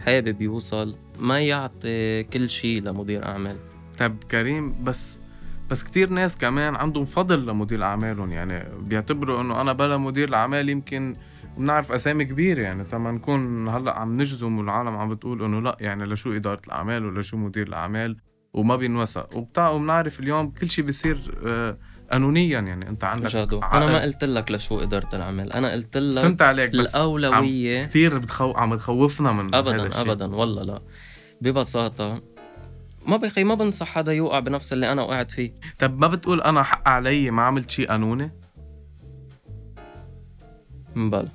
حابب 0.05 0.43
يوصل 0.43 0.97
ما 1.21 1.41
يعطي 1.41 2.23
كل 2.23 2.51
شي 2.51 2.81
لمدير 2.81 3.25
أعمال. 3.25 3.57
طب 3.99 4.17
كريم 4.31 4.85
بس 4.85 5.21
بس 5.71 5.85
كتير 5.85 6.11
ناس 6.11 6.39
كمان 6.39 6.75
عندهم 6.75 7.05
فضل 7.05 7.47
لمدير 7.47 7.83
أعمالهم 7.83 8.33
يعني 8.33 8.65
بيعتبروا 8.81 9.41
إنه 9.41 9.61
أنا 9.61 9.73
بلا 9.73 9.97
مدير 9.97 10.29
الأعمال 10.29 10.69
يمكن 10.69 11.17
بنعرف 11.59 11.93
أسامي 11.93 12.25
كبيرة 12.25 12.61
يعني 12.63 12.85
تما 12.85 13.13
نكون 13.13 13.69
هلأ 13.69 13.99
عم 13.99 14.13
نجزم 14.13 14.59
والعالم 14.59 14.97
عم 14.97 15.15
بتقول 15.15 15.45
إنه 15.45 15.61
لأ 15.61 15.77
يعني 15.81 16.05
لشو 16.05 16.33
إدارة 16.33 16.61
الأعمال 16.67 17.07
ولا 17.07 17.23
شو 17.23 17.37
مدير 17.37 17.67
الأعمال 17.67 18.17
وما 18.55 18.77
بينوثق. 18.77 19.37
وبتاع 19.37 19.71
وبنعرف 19.71 20.21
اليوم 20.21 20.51
كل 20.51 20.71
شيء 20.71 20.85
بيصير 20.85 21.39
آه، 21.47 21.79
قانونيا 22.13 22.61
يعني 22.61 22.89
أنت 22.89 23.05
عندك 23.05 23.27
جادو. 23.31 23.61
عقد. 23.63 23.83
أنا 23.83 23.93
ما 23.93 24.03
قلت 24.03 24.25
لك 24.25 24.51
لشو 24.51 24.83
اداره 24.83 25.09
الاعمال 25.17 25.53
أنا 25.53 25.73
قلت 25.73 25.97
لك 25.97 26.23
فهمت 26.23 26.43
عليك 26.43 26.71
بس 26.77 26.97
الأولوية 26.97 27.85
كثير 27.85 28.19
بتخو... 28.19 28.53
عم 28.53 28.75
تخوفنا 28.77 29.33
من 29.33 29.55
هذا 29.55 29.59
ابدا 29.59 29.87
الشيء. 29.87 30.01
ابدا 30.01 30.35
والله 30.37 30.63
لا. 30.63 30.83
ببساطة 31.41 32.21
ما 33.07 33.17
بخي 33.17 33.45
ما 33.45 33.55
بنصح 33.55 33.87
حدا 33.87 34.13
يوقع 34.13 34.39
بنفس 34.39 34.73
اللي 34.73 34.93
أنا 34.93 35.03
وقعت 35.03 35.31
فيه. 35.31 35.55
طب 35.79 36.01
ما 36.01 36.07
بتقول 36.09 36.41
أنا 36.41 36.63
حق 36.63 36.89
علي 36.89 37.31
ما 37.31 37.43
عملت 37.43 37.71
شيء 37.71 37.89
قانوني؟ 37.89 38.31
مبلا. 40.97 41.29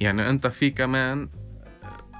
يعني 0.00 0.30
أنت 0.30 0.46
في 0.46 0.70
كمان 0.70 1.28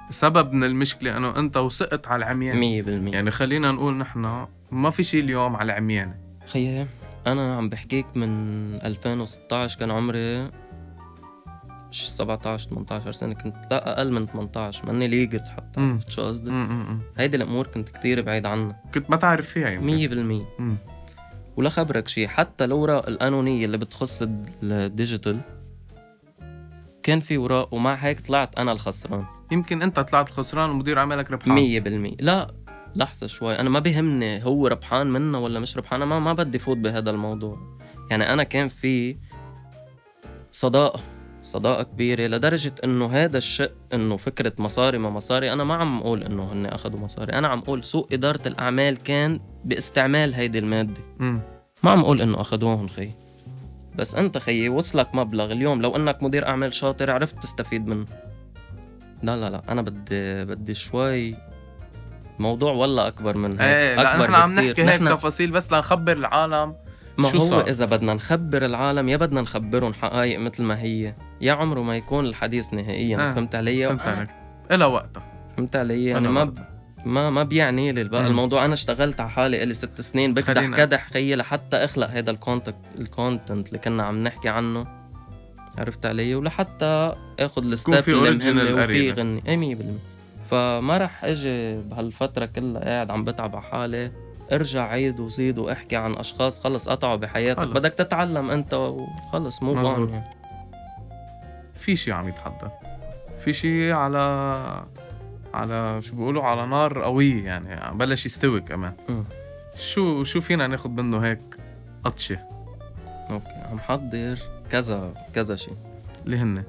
سبب 0.09 0.53
من 0.53 0.63
المشكلة 0.63 1.17
إنه 1.17 1.39
أنت 1.39 1.57
وثقت 1.57 2.07
على 2.07 2.25
العميان. 2.25 2.83
100% 3.11 3.13
يعني 3.13 3.31
خلينا 3.31 3.71
نقول 3.71 3.93
نحن 3.97 4.45
ما 4.71 4.89
في 4.89 5.03
شيء 5.03 5.23
اليوم 5.23 5.55
على 5.55 5.71
العميانة. 5.71 6.15
خيي. 6.47 6.87
أنا 7.27 7.55
عم 7.57 7.69
بحكيك 7.69 8.05
من 8.17 8.29
2016 8.75 9.79
كان 9.79 9.91
عمري 9.91 10.49
ش- 11.91 12.07
17 12.07 12.69
18 12.69 13.11
سنة 13.11 13.33
كنت 13.33 13.55
لا 13.71 13.97
أقل 13.97 14.11
من 14.11 14.25
18 14.25 14.85
ماني 14.85 15.07
legal 15.07 15.41
حتى 15.57 15.79
مم. 15.79 15.93
عرفت 15.93 16.09
شو 16.09 16.21
قصدي. 16.21 16.51
هيدي 17.17 17.37
الأمور 17.37 17.67
كنت 17.67 17.89
كتير 17.89 18.21
بعيد 18.21 18.45
عنها. 18.45 18.83
كنت 18.93 19.09
ما 19.09 19.15
تعرف 19.15 19.49
فيها 19.49 19.69
يمكن. 19.69 19.85
100% 19.87 20.61
م. 20.61 20.75
ولا 21.57 21.69
خبرك 21.69 22.07
شيء 22.07 22.27
حتى 22.27 22.65
الاوراق 22.65 23.07
القانونية 23.09 23.65
اللي 23.65 23.77
بتخص 23.77 24.21
الد- 24.21 24.49
ال 24.63 24.73
digital 24.73 25.39
كان 27.03 27.19
في 27.19 27.37
اوراق 27.37 27.73
ومع 27.73 27.93
هيك 27.95 28.19
طلعت 28.19 28.59
أنا 28.59 28.71
الخسران. 28.71 29.25
يمكن 29.51 29.81
أنت 29.81 29.99
طلعت 29.99 30.29
خسران 30.29 30.69
ومدير 30.69 30.99
اعمالك 30.99 31.31
ربحان. 31.31 31.55
100% 31.55 32.15
لا 32.19 32.51
لحظة 32.95 33.27
شوي. 33.27 33.59
أنا 33.59 33.69
ما 33.69 33.79
بيهمني 33.79 34.45
هو 34.45 34.67
ربحان 34.67 35.07
منا 35.07 35.37
ولا 35.37 35.59
مش 35.59 35.77
ربحان 35.77 36.01
أنا 36.01 36.09
ما 36.09 36.19
ما 36.19 36.33
بدي 36.33 36.59
فوت 36.59 36.77
بهذا 36.77 37.09
الموضوع. 37.09 37.77
يعني 38.11 38.33
أنا 38.33 38.43
كان 38.43 38.67
في 38.67 39.17
صداقة 40.51 40.99
صداقة 41.43 41.83
كبيرة 41.83 42.27
لدرجة 42.27 42.71
إنه 42.83 43.05
هذا 43.05 43.37
الشق 43.37 43.71
إنه 43.93 44.17
فكرة 44.17 44.53
مصاري 44.59 44.97
ما 44.97 45.09
مصاري 45.09 45.53
أنا 45.53 45.63
ما 45.63 45.73
عم 45.73 45.97
أقول 45.97 46.23
إنه 46.23 46.53
هن 46.53 46.65
أخذوا 46.65 46.99
مصاري. 46.99 47.33
أنا 47.33 47.47
عم 47.47 47.59
أقول 47.59 47.83
سوء 47.83 48.07
إدارة 48.13 48.47
الأعمال 48.47 48.97
كان 49.03 49.39
باستعمال 49.65 50.33
هيدي 50.33 50.59
المادة. 50.59 51.01
م. 51.19 51.39
ما 51.83 51.91
عم 51.91 51.99
أقول 51.99 52.21
إنه 52.21 52.41
أخذوهم 52.41 52.87
خي. 52.87 53.11
بس 53.95 54.15
أنت 54.15 54.37
خيي 54.37 54.69
وصلك 54.69 55.15
مبلغ 55.15 55.51
اليوم. 55.51 55.81
لو 55.81 55.95
إنك 55.95 56.23
مدير 56.23 56.47
أعمال 56.47 56.73
شاطر 56.73 57.11
عرفت 57.11 57.43
تستفيد 57.43 57.87
منه. 57.87 58.05
لا 59.23 59.35
لا 59.37 59.49
لا 59.49 59.61
أنا 59.69 59.81
بدي 59.81 60.45
بدي 60.45 60.73
شوي 60.73 61.35
موضوع 62.39 62.71
والله 62.71 63.07
أكبر 63.07 63.37
من 63.37 63.51
هيك 63.51 63.61
إيه 63.61 63.95
لا 63.95 64.13
أكبر 64.15 64.31
نحن 64.31 64.41
عم. 64.41 64.53
نحكي 64.55 64.83
هيك 64.83 65.01
تفاصيل 65.01 65.51
بس 65.51 65.73
لنخبر 65.73 66.11
العالم 66.17 66.75
ما 67.17 67.29
شو 67.29 67.37
هو 67.37 67.45
صار؟ 67.45 67.67
إذا 67.69 67.85
بدنا 67.85 68.13
نخبر 68.13 68.65
العالم 68.65 69.09
يا 69.09 69.17
بدنا 69.17 69.41
نخبرهم 69.41 69.93
حقائق 69.93 70.39
مثل 70.39 70.63
ما 70.63 70.81
هي 70.81 71.15
يا 71.41 71.53
عمره 71.53 71.81
ما 71.81 71.97
يكون 71.97 72.25
الحديث 72.25 72.73
نهائيا 72.73 73.17
آه، 73.17 73.33
فهمت 73.33 73.55
علي؟ 73.55 73.87
فهمت 73.87 74.07
عليك 74.07 74.29
إلها 74.71 74.87
وقتها 74.87 75.23
فهمت 75.57 75.75
علي 75.75 76.05
يعني 76.05 76.19
إلها 76.19 76.31
ما 76.31 76.41
وقتها. 76.43 76.69
ما 77.05 77.29
ما 77.29 77.43
بيعني 77.43 77.91
لي 77.91 78.03
بقى 78.03 78.21
مم. 78.21 78.27
الموضوع 78.27 78.65
أنا 78.65 78.73
اشتغلت 78.73 79.19
على 79.21 79.29
حالي 79.29 79.65
لي 79.65 79.73
ست 79.73 80.01
سنين 80.01 80.33
بكدح 80.33 80.65
كدح 80.67 81.07
خيي 81.13 81.35
لحتى 81.35 81.77
أخلق 81.77 82.09
هذا 82.09 82.31
ال 82.31 82.37
content 82.37 82.75
ال 82.99 83.08
content 83.08 83.67
اللي 83.67 83.79
كنا 83.79 84.03
عم 84.03 84.23
نحكي 84.23 84.49
عنه 84.49 84.87
عرفت 85.77 86.05
علي 86.05 86.35
ولحتى 86.35 87.13
آخذ 87.39 87.65
ال 87.65 87.72
step 87.72 87.99
في 87.99 88.11
اللي 88.11 88.39
original 88.41 88.45
مهمه 88.45 88.83
وفي. 88.83 89.11
غني 89.11 89.43
اي 89.47 89.75
100% 89.75 89.79
فما 90.49 90.97
رح 90.97 91.25
أجي 91.25 91.77
بهالفترة 91.81 92.45
كلها 92.45 92.81
قاعد 92.83 93.11
عم 93.11 93.23
بتعب 93.23 93.55
على 93.55 93.65
حالي 93.65 94.11
ارجع 94.51 94.87
عيد 94.87 95.19
وزيد 95.19 95.57
واحكي 95.57 95.95
عن 95.95 96.13
أشخاص 96.13 96.59
خلص 96.59 96.89
قطعوا 96.89 97.15
بحياتك 97.15 97.59
خلص. 97.59 97.71
بدك 97.71 97.93
تتعلم 97.93 98.49
انت 98.51 98.73
وخلص 98.73 99.63
مو. 99.63 99.73
bon. 99.73 100.23
في 101.75 101.95
شيء 101.95 102.13
عم 102.13 102.27
يتحضر 102.27 102.71
في 103.37 103.53
شيء 103.53 103.91
على 103.91 104.19
على 105.53 106.01
شو 106.01 106.15
بيقولوا 106.15 106.43
على 106.43 106.65
نار 106.65 107.03
قوية 107.03 107.43
يعني 107.43 107.97
بلش 107.97 108.25
يستوي 108.25 108.61
كمان 108.61 108.93
مم. 109.09 109.23
شو 109.77 110.23
شو 110.23 110.41
فينا 110.41 110.67
ناخد 110.67 110.99
منه 110.99 111.17
هيك 111.17 111.57
قطشة 112.03 112.39
okay 113.31 113.53
عم 113.71 113.79
حضر 113.79 114.39
كذا 114.71 115.13
كذا 115.33 115.55
شيء 115.55 115.75
اللي 116.25 116.37
هن 116.37 116.63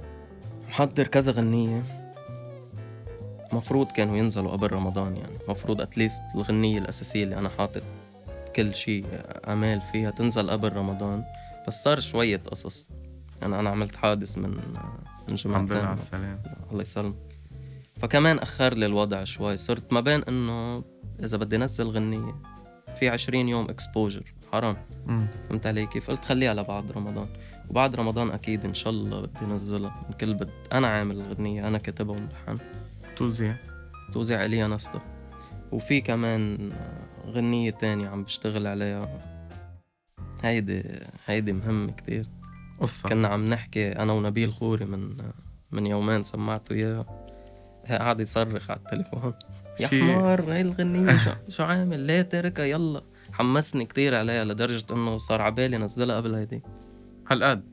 محضر 0.69 1.07
كذا 1.07 1.33
غنية 1.33 2.00
مفروض 3.53 3.93
كانوا 3.93 4.17
ينزلوا 4.17 4.51
قبل 4.51 4.73
رمضان 4.73 5.17
يعني. 5.17 5.39
مفروض 5.49 5.81
اتليست 5.81 6.23
الغنية 6.35 6.79
الأساسية 6.79 7.25
اللي 7.25 7.39
أنا 7.39 7.49
حاطط 7.49 7.83
كل 8.57 8.75
شيء 8.75 9.05
أعمال 9.49 9.81
فيها 9.93 10.11
تنزل 10.11 10.51
قبل 10.51 10.73
رمضان. 10.73 11.25
بس 11.69 11.83
صار 11.83 12.01
شوية 12.01 12.41
قصص. 12.51 12.89
يعني 13.43 13.61
أنا 13.61 13.71
عملت 13.71 13.97
حادث 13.97 14.39
من 14.39 14.51
من 15.29 15.35
الحمد 15.35 15.47
لله 15.47 15.57
على 15.57 15.67
جمعتين 15.67 15.95
السلامة. 15.95 16.41
الله 16.71 16.83
يسلمك. 16.83 17.15
فكمان 18.01 18.39
أخر 18.39 18.75
لي 18.75 18.87
الوضع 18.87 19.25
شوي. 19.25 19.57
صرت 19.57 19.93
ما 19.93 20.01
بين 20.01 20.23
إنه 20.23 20.85
إذا 21.25 21.37
بدي 21.37 21.57
نزل 21.57 21.87
غنية 21.87 22.35
في 22.99 23.09
عشرين 23.09 23.49
يوم 23.49 23.71
اكسبوجر 23.71 24.35
حرام. 24.53 24.77
فهمت 25.49 25.67
علي 25.67 25.87
كيف؟ 25.87 26.11
قلت 26.11 26.25
خليها 26.25 26.55
لبعد 26.55 26.93
رمضان. 26.93 27.29
وبعد 27.71 27.95
رمضان 27.97 28.31
أكيد 28.31 28.65
إن 28.65 28.75
شاء 28.75 28.93
الله 28.93 29.21
بدي 29.21 29.45
انزلها 29.45 30.07
من 30.09 30.17
كل 30.17 30.35
بد 30.35 30.51
أنا 30.73 30.87
عامل 30.87 31.21
الغنية 31.21 31.69
أنا 31.69 31.79
كاتبها 31.79 32.17
وملحن 32.17 32.59
توزيع. 33.21 33.57
توزيع 34.13 34.45
إلي 34.45 34.67
نستا 34.67 35.01
وفي 35.73 36.01
كمان 36.01 36.73
غنية 37.27 37.71
تانية 37.71 38.09
عم 38.09 38.25
بشتغل 38.25 38.67
عليها. 38.67 39.09
هيدي 40.43 40.83
هيدي 41.27 41.53
مهمة 41.53 41.93
كتير. 41.93 42.27
قصة. 42.81 43.09
كنا 43.09 43.29
عم 43.29 43.49
نحكي 43.49 43.93
أنا 43.93 44.13
ونبيل 44.13 44.53
خوري 44.53 44.85
من 44.85 45.17
من 45.71 45.87
يومين 45.87 46.23
سمعته 46.23 46.73
إياها. 46.73 47.07
قاعد 47.89 48.21
يصرخ 48.21 48.71
على 48.71 48.79
التليفون. 48.79 49.35
يا 49.81 49.89
حمار 49.89 50.53
هاي 50.53 50.61
الغنية 50.61 51.17
شو, 51.17 51.31
شو 51.49 51.63
عامل؟ 51.63 52.01
ليه 52.01 52.23
تركها؟ 52.23 52.65
يلا. 52.65 53.03
حمسني 53.33 53.85
كتير 53.85 54.17
عليها 54.17 54.45
لدرجة 54.45 54.87
إنه 54.93 55.17
صار 55.17 55.43
عبالي 55.43 55.79
نزلها 55.79 56.17
قبل 56.17 56.35
هيدي. 56.35 56.63
هالقد. 57.31 57.65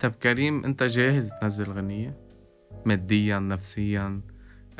طب 0.00 0.10
كريم 0.10 0.64
أنت 0.64 0.82
جاهز 0.82 1.32
تنزل 1.40 1.72
غنية؟ 1.72 2.16
ماديا 2.86 3.38
نفسيا؟ 3.38 4.20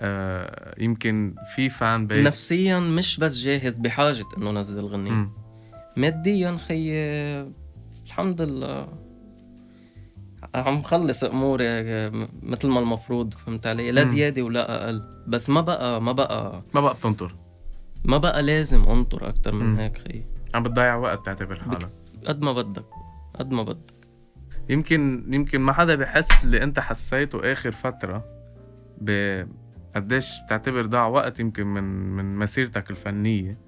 آه 0.01 0.75
يمكن 0.83 1.35
في 1.55 1.69
فان 1.69 2.07
بيس 2.07 2.27
نفسيا 2.27 2.79
مش 2.79 3.19
بس 3.21 3.39
جاهز 3.39 3.75
بحاجة 3.79 4.25
إنه 4.39 4.51
نزل 4.51 4.85
غنية. 4.85 5.31
ماديا 5.97 6.57
خي 6.57 6.93
الحمد 8.07 8.41
لله. 8.41 8.89
عم 10.55 10.83
خلص 10.83 11.25
أموري 11.25 11.65
مثل 12.43 12.69
ما 12.69 12.81
المفروض 12.81 13.35
فهمت 13.35 13.67
علي؟ 13.67 13.91
لا. 13.91 14.03
زيادة 14.03 14.43
ولا 14.43 14.85
أقل. 14.85 15.03
بس 15.27 15.51
ما 15.51 15.61
بقى 15.61 16.03
ما 16.03 16.13
بقى 16.13 16.63
ما 16.75 16.81
بقى 16.81 16.95
بتنطر. 16.95 17.35
ما 18.05 18.19
بقى 18.19 18.43
لازم 18.43 18.83
أنطر 18.83 19.29
أكتر 19.29 19.55
من 19.55 19.67
مم. 19.67 19.77
هيك 19.77 19.99
خي. 19.99 20.23
عم 20.55 20.63
بتضيع 20.63 20.95
وقت 20.95 21.27
تعتبر 21.27 21.61
حالك. 21.61 21.89
قد 22.27 22.43
ما 22.43 22.53
بدك. 22.53 22.85
قد 23.39 23.53
ما 23.53 23.63
بدك. 23.63 23.93
يمكن 24.69 25.25
يمكن 25.35 25.61
ما 25.61 25.73
حدا 25.73 25.95
بحس 25.95 26.45
اللي 26.45 26.63
انت 26.63 26.81
حسيته 26.81 27.53
آخر 27.53 27.73
فترة 27.73 28.25
ب 29.01 29.11
قديش 29.97 30.41
بتعتبر 30.47 30.87
ضاع 30.87 31.07
وقت 31.07 31.41
يمكن 31.41 31.67
من 31.67 31.83
من 32.17 32.37
مسيرتك 32.37 32.91
الفنية 32.91 33.59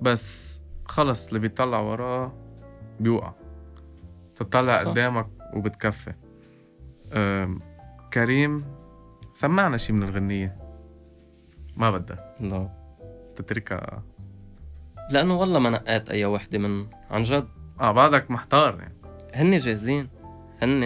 بس 0.00 0.60
خلص 0.84 1.28
اللي 1.28 1.38
بيطلع 1.38 1.80
وراه 1.80 2.32
بيوقع. 3.00 3.32
تطلع 4.36 4.76
صح. 4.76 4.88
قدامك 4.88 5.26
وبتكفي. 5.54 6.14
كريم 8.12 8.64
سمعنا 9.32 9.76
شي 9.76 9.92
من 9.92 10.02
الغنية؟ 10.02 10.56
ما 11.76 11.90
بدها. 11.90 12.34
لا. 12.40 12.70
تتركها 13.36 14.02
لأنه 15.10 15.40
والله 15.40 15.58
ما 15.58 15.70
نقيت 15.70 16.10
أي 16.10 16.24
وحدة 16.24 16.58
من 16.58 16.86
عن 17.10 17.22
جد. 17.22 17.48
آه 17.80 17.92
بعدك 17.92 18.30
محتار 18.30 18.78
يعني. 18.80 18.94
هن 19.34 19.58
جاهزين. 19.58 20.08
هن 20.62 20.82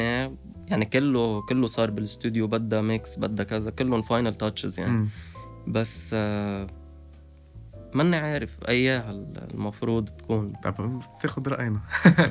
يعني 0.70 0.84
كله 0.84 1.42
كله 1.42 1.66
صار 1.66 1.90
بالاستوديو 1.90 2.46
بدها 2.46 2.80
mix 2.82 3.18
بدها 3.18 3.44
كذا 3.44 3.70
كلهم 3.70 4.02
final 4.02 4.34
touches 4.34 4.80
يعني. 4.80 4.92
مم. 4.92 5.08
بس 5.66 6.10
آه 6.14 6.66
ماني 7.94 8.16
عارف 8.16 8.68
إياها 8.68 9.10
المفروض 9.54 10.08
تكون. 10.08 10.48
طب 10.48 11.00
بتاخد 11.18 11.48
رأينا. 11.48 11.80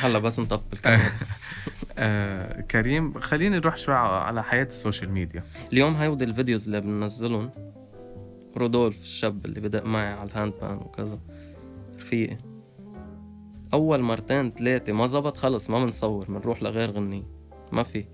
هلا 0.00 0.18
بس 0.18 0.40
نطفي 0.40 0.72
الكاميرا 0.72 1.10
آه 1.98 2.60
كريم 2.60 3.20
خليني 3.20 3.56
نروح 3.58 3.76
شوي 3.76 3.94
على 3.94 4.42
حياة 4.44 4.64
ال 4.64 4.71
social 4.71 5.10
media. 5.10 5.42
اليوم 5.72 5.94
هيودي 5.94 6.24
ال 6.24 6.30
videos 6.30 6.66
اللي 6.66 6.80
بننزلهم. 6.80 7.50
رودولف 8.56 9.00
الشاب 9.02 9.46
اللي 9.46 9.60
بدأ 9.60 9.84
معي 9.84 10.12
على 10.12 10.30
ال 10.30 10.52
handpan 10.62 10.76
وكذا. 10.76 11.18
رفيقي. 11.98 12.36
أول 13.72 14.02
مرتين 14.02 14.50
ثلاثة 14.50 14.92
ما 14.92 15.06
زبط 15.06 15.36
خلص 15.36 15.70
ما 15.70 15.84
بنصور 15.84 16.24
بنروح 16.28 16.62
لغير 16.62 16.90
غنية 16.90 17.37
ما 17.72 17.82
في. 17.82 18.04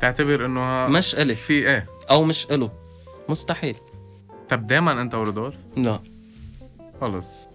تعتبر 0.00 0.46
إنه 0.46 0.86
مش 0.88 1.14
إلي. 1.14 1.34
في 1.34 1.52
إيه؟ 1.52 1.86
أو 2.10 2.24
مش 2.24 2.46
إله 2.50 2.70
مستحيل. 3.28 3.76
طب 4.48 4.64
دائما 4.64 5.02
أنت 5.02 5.14
ورودولف 5.14 5.54
لا. 5.76 5.98
خلص. 7.00 7.48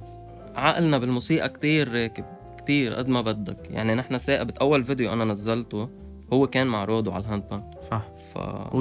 عقلنا 0.55 0.97
بالموسيقى 0.97 1.49
كتير 1.49 1.93
راكب. 1.93 2.25
كتير 2.57 2.93
قد 2.93 3.07
ما 3.07 3.21
بدك. 3.21 3.69
يعني 3.71 3.95
نحن 3.95 4.17
ساقبت 4.17 4.57
أول 4.57 4.83
فيديو 4.83 5.13
أنا 5.13 5.25
نزلته 5.25 5.89
هو 6.33 6.47
كان 6.47 6.67
مع 6.67 6.85
رودو 6.85 7.11
على 7.11 7.23
ال 7.23 7.43
handpan 7.51 7.63
صح. 7.81 8.01
ف. 8.33 8.37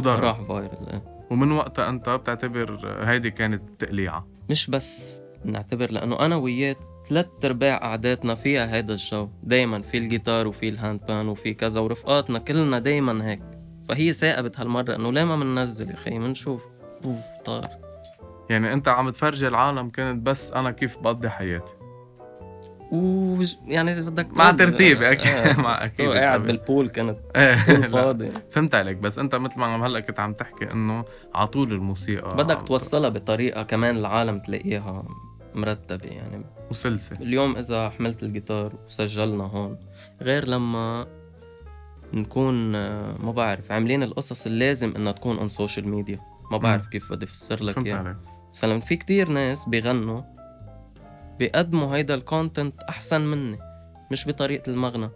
راح 0.07 0.41
viral 0.41 0.89
إيه. 0.93 1.03
ومن 1.31 1.53
وقتها 1.53 1.89
أنت 1.89 2.09
بتعتبر 2.09 2.81
هيدي 3.05 3.31
كانت 3.31 3.63
تقليعة؟ 3.79 4.27
مش 4.51 4.71
بس. 4.71 5.21
نعتبر 5.45 5.91
لأنه 5.91 6.21
أنا 6.21 6.37
وياه 6.37 6.77
ثلاث 7.09 7.27
أرباع 7.45 7.77
قعداتنا 7.77 8.35
فيها 8.35 8.75
هيدا 8.75 8.93
الجو. 8.95 9.29
دايما 9.43 9.83
في 9.83 9.99
الجيتار 9.99 10.47
وفي 10.47 10.69
ال 10.69 11.01
handpan 11.09 11.29
وفي 11.29 11.55
كذا 11.55 11.81
ورفقاتنا 11.81 12.39
كلنا 12.39 12.79
دايما 12.79 13.27
هيك. 13.31 13.43
فهي 13.89 14.13
ساقبت 14.13 14.61
هالمرة 14.61 14.97
إنه 14.97 15.13
ليه 15.13 15.25
ما 15.25 15.37
بننزل 15.37 15.91
يا 15.91 15.97
خي 15.97 16.19
منشوف. 16.19 16.67
بوف 17.05 17.17
طار. 17.45 17.67
يعني 18.51 18.73
أنت 18.73 18.89
عم 18.89 19.11
تفرجي 19.11 19.49
العالم 19.49 19.91
كانت 19.91 20.27
بس 20.27 20.53
أنا 20.53 20.71
كيف 20.71 20.99
بقضي 20.99 21.29
حياتي. 21.29 21.73
وش 22.93 23.57
يعني 23.67 24.01
بدك 24.01 24.37
مع 24.37 24.51
ترتيب 24.51 25.03
أكيد. 25.03 25.33
آه. 25.33 25.61
مع 25.61 25.85
أكيد 25.85 26.11
قاعد 26.11 26.39
طبعاً. 26.41 26.47
بالبول 26.53 26.89
كانت 26.91 27.19
إيه، 27.37 27.67
بول 27.69 27.83
فاضي. 27.85 28.31
فهمت 28.51 28.75
عليك. 28.75 28.97
بس 28.97 29.19
أنت 29.19 29.35
مثل 29.35 29.61
ما 29.61 29.67
عم 29.67 29.83
هلأ 29.83 30.01
كنت 30.01 30.21
عم 30.21 30.33
تحكي 30.33 30.71
إنه 30.73 31.05
على 31.35 31.47
طول 31.49 31.73
الموسيقى 31.73 32.37
بدك 32.37 32.63
توصلها 32.63 33.09
بطريقة 33.09 33.63
كمان 33.63 33.97
العالم 33.97 34.39
تلاقيها 34.39 35.05
مرتبة 35.55 36.09
يعني. 36.09 36.45
وسلسة. 36.71 37.17
اليوم 37.17 37.57
إذا 37.57 37.89
حملت 37.89 38.23
الجيتار 38.23 38.73
وسجلنا 38.87 39.45
هون 39.45 39.79
غير 40.23 40.49
لما 40.49 41.07
نكون 42.15 42.75
آه، 42.75 43.17
ما 43.19 43.33
بعرف 43.33 43.73
عاملين 43.73 44.03
القصص 44.03 44.47
اللازم 44.47 44.93
إنها 44.97 45.13
تكون 45.13 45.49
on 45.49 45.53
social 45.53 45.85
media. 45.85 46.19
ما 46.51 46.59
بعرف 46.59 46.89
كيف 46.89 47.13
بدي 47.13 47.25
أفسر 47.25 47.65
لك 47.65 47.79
عليك 47.79 48.17
مثلا 48.51 48.81
في 48.81 48.97
كتير 48.97 49.29
ناس 49.29 49.69
بيغنوا 49.69 50.23
بيقدموا 51.39 51.97
هيدا 51.97 52.15
ال 52.15 52.23
content 52.23 52.83
أحسن 52.83 53.21
مني 53.21 53.59
مش 54.11 54.29
بطريقة 54.29 54.71
المغنى 54.71 55.11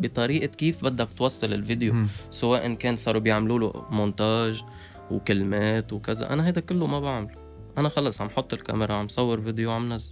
بطريقة 0.00 0.46
كيف 0.46 0.84
بدك 0.84 1.08
توصل 1.16 1.52
الفيديو. 1.52 1.92
مم. 1.92 2.08
سواء 2.30 2.74
كان 2.74 2.96
صاروا 2.96 3.20
بيعملوا 3.20 3.58
له 3.58 3.84
مونتاج 3.90 4.62
وكلمات 5.10 5.92
وكذا. 5.92 6.32
أنا 6.32 6.46
هيدا 6.46 6.60
كله 6.60 6.86
ما 6.86 7.00
بعمله. 7.00 7.37
أنا 7.78 7.88
خلص 7.88 8.20
عم 8.20 8.28
حط 8.28 8.52
الكاميرا 8.52 8.94
عم 8.94 9.08
صور 9.08 9.40
فيديو 9.40 9.72
عم 9.72 9.92
نزل. 9.92 10.10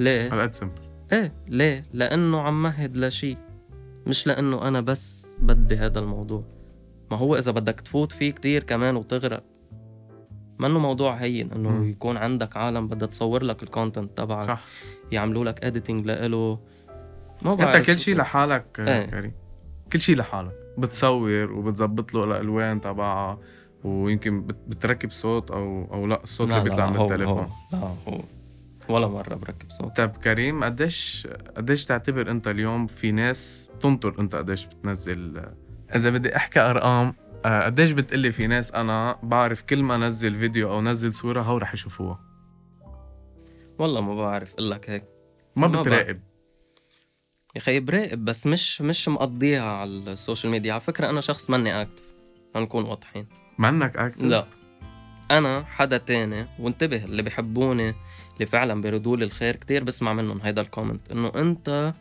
ليه؟ 0.00 0.34
هالقد 0.34 0.54
simple 0.54 0.72
إيه 1.12 1.34
ليه؟ 1.48 1.84
لأنه 1.92 2.40
عم 2.40 2.62
مهد 2.62 2.96
لشيء 2.96 3.38
مش 4.06 4.26
لأنه 4.26 4.68
أنا 4.68 4.80
بس 4.80 5.34
بدي 5.38 5.76
هذا 5.76 5.98
الموضوع. 5.98 6.44
ما 7.10 7.16
هو 7.16 7.36
إذا 7.36 7.52
بدك 7.52 7.80
تفوت 7.80 8.12
فيه 8.12 8.30
كتير 8.30 8.62
كمان 8.62 8.96
وتغرق. 8.96 9.44
منه 10.58 10.78
موضوع 10.78 11.14
هين 11.14 11.52
إنه 11.52 11.68
مم. 11.68 11.88
يكون 11.88 12.16
عندك 12.16 12.56
عالم 12.56 12.88
بدها 12.88 13.08
تصور 13.08 13.44
لك 13.44 13.62
ال 13.62 13.69
content 13.69 14.16
تبعك 14.16 14.42
صح. 14.42 14.64
يعملوا 15.12 15.44
لك 15.44 15.64
editing 15.64 16.06
لإله. 16.06 16.58
ما 17.42 17.54
بعرف 17.54 17.76
انت 17.76 17.86
كل 17.86 17.98
شيء 17.98 18.16
لحالك. 18.16 18.66
إيه. 18.78 19.06
كريم. 19.06 19.32
كل 19.92 20.00
شيء 20.00 20.16
لحالك. 20.16 20.52
بتصور 20.78 21.52
وبتظبط 21.52 22.14
له 22.14 22.24
الألوان 22.24 22.80
تبعها 22.80 23.38
ويمكن 23.84 24.42
بت- 24.46 24.56
بتركب 24.68 25.10
صوت 25.10 25.50
أو 25.50 25.88
أو 25.92 26.06
لا 26.06 26.22
الصوت 26.22 26.48
لا 26.48 26.58
اللي 26.58 26.70
بيطلع 26.70 26.84
لا 26.84 26.90
من 26.90 26.96
هو 26.96 27.04
التليفون. 27.06 27.50
لا 27.72 27.78
هو 28.08 28.20
ولا 28.88 29.06
مرة 29.06 29.34
بركب 29.34 29.70
صوت. 29.70 29.96
طيب 29.96 30.10
كريم 30.10 30.64
قديش 30.64 31.28
قديش 31.56 31.84
تعتبر 31.84 32.30
أنت 32.30 32.48
اليوم 32.48 32.86
في 32.86 33.12
ناس 33.12 33.70
بتنطر؟ 33.76 34.14
أنت 34.20 34.34
قديش 34.34 34.66
بتنزل؟ 34.66 35.42
إذا 35.94 36.10
بدي 36.10 36.36
أحكي 36.36 36.60
أرقام 36.60 37.14
آه، 37.44 37.64
قديش 37.64 37.90
بتقلي 37.90 38.32
في 38.32 38.46
ناس؟ 38.46 38.72
أنا 38.74 39.18
بعرف 39.22 39.62
كل 39.62 39.82
ما 39.82 39.94
أنزل 39.94 40.38
فيديو 40.38 40.70
أو 40.72 40.80
نزل 40.80 41.12
صورة 41.12 41.42
هو 41.42 41.56
رح 41.58 41.74
يشوفوها. 41.74 42.20
والله 43.78 44.00
ما 44.00 44.14
بعرف 44.14 44.52
أقول 44.54 44.70
لك 44.70 44.90
هيك. 44.90 45.04
ما 45.56 45.66
ما 45.66 45.80
بتراقب. 45.82 46.20
يا 47.56 47.60
خي 47.60 47.80
براقب 47.80 48.24
بس 48.24 48.46
مش 48.46 48.82
مش 48.82 49.08
مقضيها 49.08 49.62
على 49.72 49.90
ال 49.90 49.99
social 49.99 50.52
media. 50.52 50.72
على 50.72 50.80
فكرة 50.80 51.10
أنا 51.10 51.20
شخص 51.20 51.50
ماني 51.50 51.82
active 51.82 52.13
نكون 52.60 52.84
واضحين. 52.84 53.26
منك 53.58 53.96
active 53.96 54.22
لا. 54.22 54.46
أنا 55.30 55.64
حدا 55.68 55.96
تاني 55.96 56.46
وانتبه 56.58 57.04
اللي 57.04 57.22
بيحبوني 57.22 57.94
اللي 58.34 58.46
فعلا 58.46 58.80
بيردوا 58.80 59.16
لي 59.16 59.24
الخير 59.24 59.56
كتير 59.56 59.84
بسمع 59.84 60.12
منهم 60.12 60.40
هيدا 60.42 60.60
ال 60.60 60.66
comment 60.66 61.12
إنه 61.12 61.32
أنت 61.36 61.92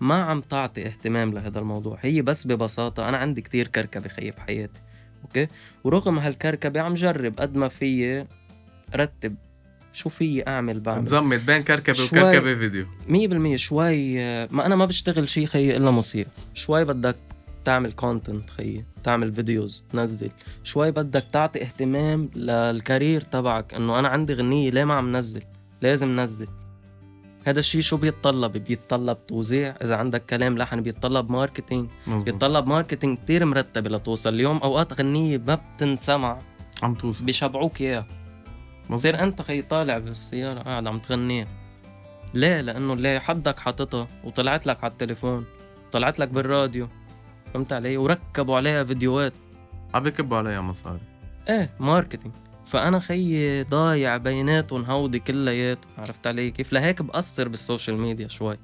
ما 0.00 0.24
عم 0.24 0.40
تعطي 0.40 0.86
اهتمام 0.86 1.32
لهذا 1.32 1.58
الموضوع. 1.58 1.98
هي 2.00 2.22
بس 2.22 2.46
ببساطة 2.46 3.08
أنا 3.08 3.16
عندي 3.16 3.40
كتير 3.40 3.68
كركبة 3.68 4.08
خيي 4.08 4.30
بحياتي 4.30 4.80
okay؟ 5.22 5.48
ورغم 5.84 6.18
هالكركبة 6.18 6.80
عم 6.80 6.94
جرب 6.94 7.40
قد 7.40 7.56
ما 7.56 7.68
فيي 7.68 8.26
رتب 8.96 9.34
شو 9.92 10.08
فيي 10.08 10.46
أعمل 10.48 10.80
بعمل. 10.80 11.04
تزمت 11.04 11.40
بين 11.40 11.62
كركبة 11.62 11.92
شوي. 11.92 12.20
وكركبة 12.20 12.54
فيديو. 12.54 12.86
مية 13.08 13.28
بالمية. 13.28 13.56
شوي 13.56 14.14
ما 14.46 14.66
أنا 14.66 14.76
ما 14.76 14.84
بشتغل 14.84 15.28
شي 15.28 15.46
خيي 15.46 15.76
إلا 15.76 15.90
موسيقى. 15.90 16.30
شوي 16.54 16.84
بدك 16.84 17.16
تعمل 17.64 17.92
content 17.92 18.50
خيي 18.50 18.84
تعمل 19.04 19.32
videos 19.32 19.84
تنزل. 19.90 20.30
شوي 20.62 20.90
بدك 20.90 21.22
تعطي 21.32 21.62
اهتمام 21.62 22.30
لل 22.34 22.56
career 22.56 23.20
تبعك 23.20 23.74
إنه 23.74 23.98
أنا 23.98 24.08
عندي 24.08 24.34
غنية 24.34 24.70
ليه 24.70 24.84
ما 24.84 24.94
عم 24.94 25.16
نزل؟ 25.16 25.42
لازم 25.82 26.20
نزل. 26.20 26.48
هذا 27.44 27.58
الشيء 27.58 27.80
شو 27.80 27.96
بيتطلب؟ 27.96 28.52
بيتطلب 28.52 29.26
توزيع. 29.26 29.76
إذا 29.82 29.96
عندك 29.96 30.26
كلام 30.26 30.58
لحن 30.58 30.80
بيتطلب 30.80 31.30
marketing 31.30 31.88
مزبوط 32.06 32.24
بيتطلب 32.24 32.66
marketing 32.66 33.18
كتير 33.18 33.44
مرتبة 33.44 33.90
لتوصل. 33.90 34.34
اليوم 34.34 34.56
أوقات 34.56 35.00
غنية 35.00 35.38
ما 35.38 35.54
بتنسمع. 35.54 36.38
عم 36.82 36.94
توصل. 36.94 37.24
بيشبعوك 37.24 37.82
مزبوط. 37.82 38.04
بصير 38.90 39.22
أنت 39.22 39.42
خي 39.42 39.62
طالع 39.62 39.98
بالسيارة 39.98 40.60
قاعد 40.60 40.86
عم 40.86 40.98
تغنيها. 40.98 41.46
ليه؟ 42.34 42.60
لأنه 42.60 42.92
اللي 42.92 43.20
حدك 43.20 43.58
حاططها 43.58 44.08
وطلعت 44.24 44.66
لك 44.66 44.84
على 44.84 44.90
التليفون 44.92 45.44
طلعت 45.92 46.18
لك 46.18 46.28
بالراديو. 46.28 46.88
فهمت 47.54 47.72
علي؟ 47.72 47.96
وركبوا 47.96 48.56
عليها 48.56 48.84
فيديوهات 48.84 49.32
عم 49.94 50.02
بكبوا 50.02 50.36
عليها 50.36 50.60
مصاري 50.60 51.00
إيه 51.48 51.70
marketing 51.80 52.34
فأنا 52.66 52.98
خيي 52.98 53.62
ضايع 53.62 54.16
بيناتهم 54.16 54.84
هودي 54.84 55.18
كلياتهم 55.18 55.92
عرفت 55.98 56.26
علي 56.26 56.50
كيف؟ 56.50 56.72
لهيك 56.72 57.02
بأثر 57.02 57.48
بال 57.48 57.60
social 57.60 57.96
media 57.98 58.28
شوي 58.28 58.56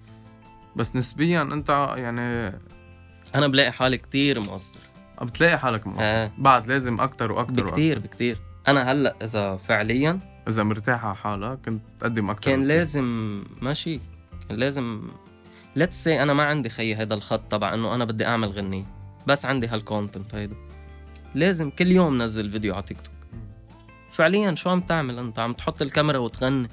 بس 0.76 0.96
نسبيا 0.96 1.42
أنت 1.42 1.68
يعني 1.96 2.58
أنا 3.34 3.48
بلاقي 3.48 3.72
حالي 3.72 3.98
كتير 3.98 4.40
مقصر 4.40 4.80
بتلاقي 5.22 5.58
حالك 5.58 5.86
مقصر 5.86 6.02
آه. 6.04 6.30
بعد 6.38 6.66
لازم 6.66 7.00
أكتر 7.00 7.32
وأكتر 7.32 7.52
وأكتر. 7.62 7.72
بكتير 7.72 7.98
بكتير 7.98 8.38
أنا 8.68 8.92
هلأ 8.92 9.16
إذا 9.22 9.56
فعليا 9.56 10.18
إذا 10.48 10.62
مرتاح 10.62 11.04
على 11.04 11.14
حالك 11.16 11.58
كنت 11.64 11.82
تقدم 12.00 12.30
أكتر 12.30 12.50
كان 12.50 12.60
بكتير. 12.60 12.76
لازم 12.76 13.42
ماشي 13.62 14.00
كان 14.48 14.58
لازم 14.58 15.02
let's 15.76 16.04
see 16.04 16.22
أنا 16.22 16.34
ما 16.34 16.42
عندي 16.42 16.68
خي 16.68 16.94
هذا 16.94 17.14
الخط 17.14 17.40
تبع 17.50 17.74
إنه 17.74 17.94
أنا 17.94 18.04
بدي 18.04 18.26
أعمل 18.26 18.48
غنية. 18.48 18.84
بس 19.26 19.46
عندي 19.46 19.66
هال 19.66 19.82
content 19.82 20.34
هيدا. 20.34 20.56
لازم 21.34 21.70
كل 21.70 21.86
يوم 21.92 22.22
نزل 22.22 22.50
فيديو 22.50 22.74
على 22.74 22.82
تيك 22.82 23.00
توك 23.00 23.14
فعليا 24.10 24.54
شو 24.54 24.70
عم 24.70 24.80
تعمل 24.80 25.18
أنت؟ 25.18 25.38
عم 25.38 25.52
تحط 25.52 25.82
الكاميرا 25.82 26.18
وتغني. 26.18 26.68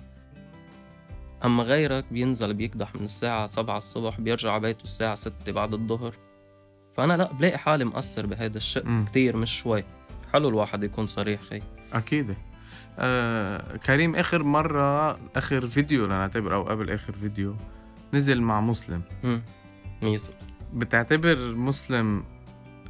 أما 1.45 1.63
غيرك 1.63 2.05
بينزل 2.11 2.53
بيكدح 2.53 2.95
من 2.95 3.03
الساعة 3.03 3.45
7 3.45 3.77
الصبح 3.77 4.21
بيرجع 4.21 4.51
على 4.51 4.61
بيته 4.61 4.83
الساعة 4.83 5.15
6 5.15 5.51
بعد 5.51 5.73
الظهر. 5.73 6.15
فأنا 6.93 7.17
لا 7.17 7.31
بلاقي 7.33 7.57
حالي 7.57 7.85
مقصر 7.85 8.25
بهيدا 8.25 8.57
الشيء 8.57 8.85
مم. 8.85 9.05
كتير 9.05 9.37
مش 9.37 9.59
شوي. 9.59 9.83
حلو 10.33 10.49
الواحد 10.49 10.83
يكون 10.83 11.07
صريح 11.07 11.41
خي. 11.41 11.61
أكيد. 11.93 12.35
آه 12.99 13.77
كريم 13.77 14.15
آخر 14.15 14.43
مرة 14.43 15.19
آخر 15.35 15.67
فيديو 15.67 16.05
لنعتبر 16.05 16.55
أو 16.55 16.63
قبل 16.63 16.89
آخر 16.91 17.13
فيديو 17.13 17.55
نزل 18.13 18.41
مع 18.41 18.61
مسلم. 18.61 19.01
مم. 19.23 19.41
ميسر 20.01 20.33
بتعتبر 20.73 21.55
مسلم 21.55 22.23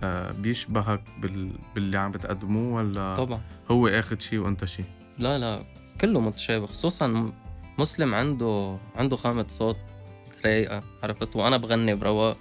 آه 0.03 0.31
بيشبهك 0.31 1.03
بال... 1.21 1.51
باللي 1.75 1.97
عم 1.97 2.11
بتقدموه 2.11 2.75
ولا 2.75 3.15
طبعا. 3.15 3.41
هو 3.71 3.87
آخد 3.87 4.21
شيء 4.21 4.39
وأنت 4.39 4.65
شيء 4.65 4.85
لا 5.19 5.37
لا 5.39 5.63
كله 6.01 6.19
متشابه 6.19 6.65
خصوصا 6.65 7.31
مسلم 7.79 8.13
عنده 8.15 8.77
عنده 8.95 9.15
خامة 9.15 9.45
صوت 9.47 9.77
رايقة 10.45 10.83
عرفت؟ 11.03 11.35
وأنا 11.35 11.57
بغني 11.57 11.95
برواق. 11.95 12.37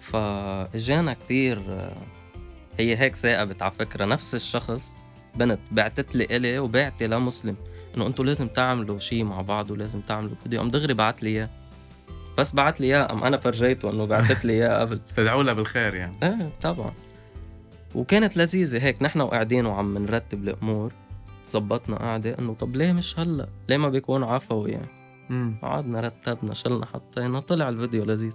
فإجانا 0.00 1.12
كتير 1.12 1.58
آه، 1.68 1.92
هي 2.78 2.96
هيك 2.96 3.16
ثاقبت 3.16 3.62
على 3.62 3.70
فكرة. 3.70 4.04
نفس 4.04 4.34
الشخص 4.34 4.98
بنت 5.36 5.60
بعتت 5.72 6.16
لي 6.16 6.36
إلي 6.36 6.58
وبعتي 6.58 7.06
لمسلم 7.06 7.56
إنه 7.96 8.06
أنتم 8.06 8.24
لازم 8.24 8.48
تعملوا 8.48 8.98
شيء 8.98 9.24
مع 9.24 9.40
بعض 9.40 9.70
ولازم 9.70 10.00
تعملوا 10.00 10.36
فيديو 10.42 10.60
قام 10.60 10.70
دغري 10.70 10.94
بعت 10.94 11.22
لي 11.22 11.30
إياه. 11.30 11.50
بس 12.38 12.54
بعت 12.54 12.80
لي 12.80 12.86
إياه. 12.86 13.02
قام 13.04 13.24
أنا 13.24 13.36
فرجيته 13.36 13.90
انه 13.90 14.04
بعتت 14.04 14.44
لي 14.44 14.52
إياه 14.52 14.80
قبل. 14.80 15.00
تدعوا 15.16 15.42
لها 15.42 15.54
بالخير 15.54 15.94
يعني. 15.94 16.16
إيه 16.22 16.50
طبعا. 16.62 16.92
وكانت 17.94 18.36
لذيذة 18.36 18.84
هيك. 18.84 19.02
نحن 19.02 19.20
وقاعدين 19.20 19.66
وعم 19.66 19.98
نرتب 19.98 20.48
الأمور. 20.48 20.92
زبطنا 21.46 21.96
قاعدة 21.96 22.38
إنه 22.38 22.54
طب 22.54 22.76
ليه 22.76 22.92
مش 22.92 23.18
هلأ؟ 23.18 23.48
ليه 23.68 23.76
ما 23.76 23.88
بيكون 23.88 24.24
عفوي 24.24 24.70
يعني؟ 24.70 25.58
قعدنا 25.62 26.00
رتبنا 26.00 26.54
شلنا 26.54 26.86
حطينا 26.86 27.40
طلع 27.40 27.68
الفيديو 27.68 28.04
لذيذ. 28.04 28.34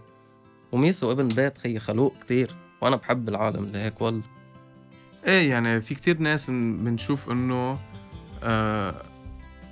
وميسو 0.71 1.11
ابن 1.11 1.27
بيت 1.27 1.57
خيي 1.57 1.79
خلوق 1.79 2.13
كتير. 2.21 2.55
وأنا 2.81 2.95
بحب 2.95 3.29
العالم 3.29 3.63
اللي 3.63 3.77
هيك 3.77 4.01
والله. 4.01 4.23
إيه 5.27 5.49
يعني 5.49 5.81
في 5.81 5.95
كتير 5.95 6.17
ناس 6.17 6.49
بنشوف 6.49 7.29
إنه 7.29 7.79
آه 8.43 8.95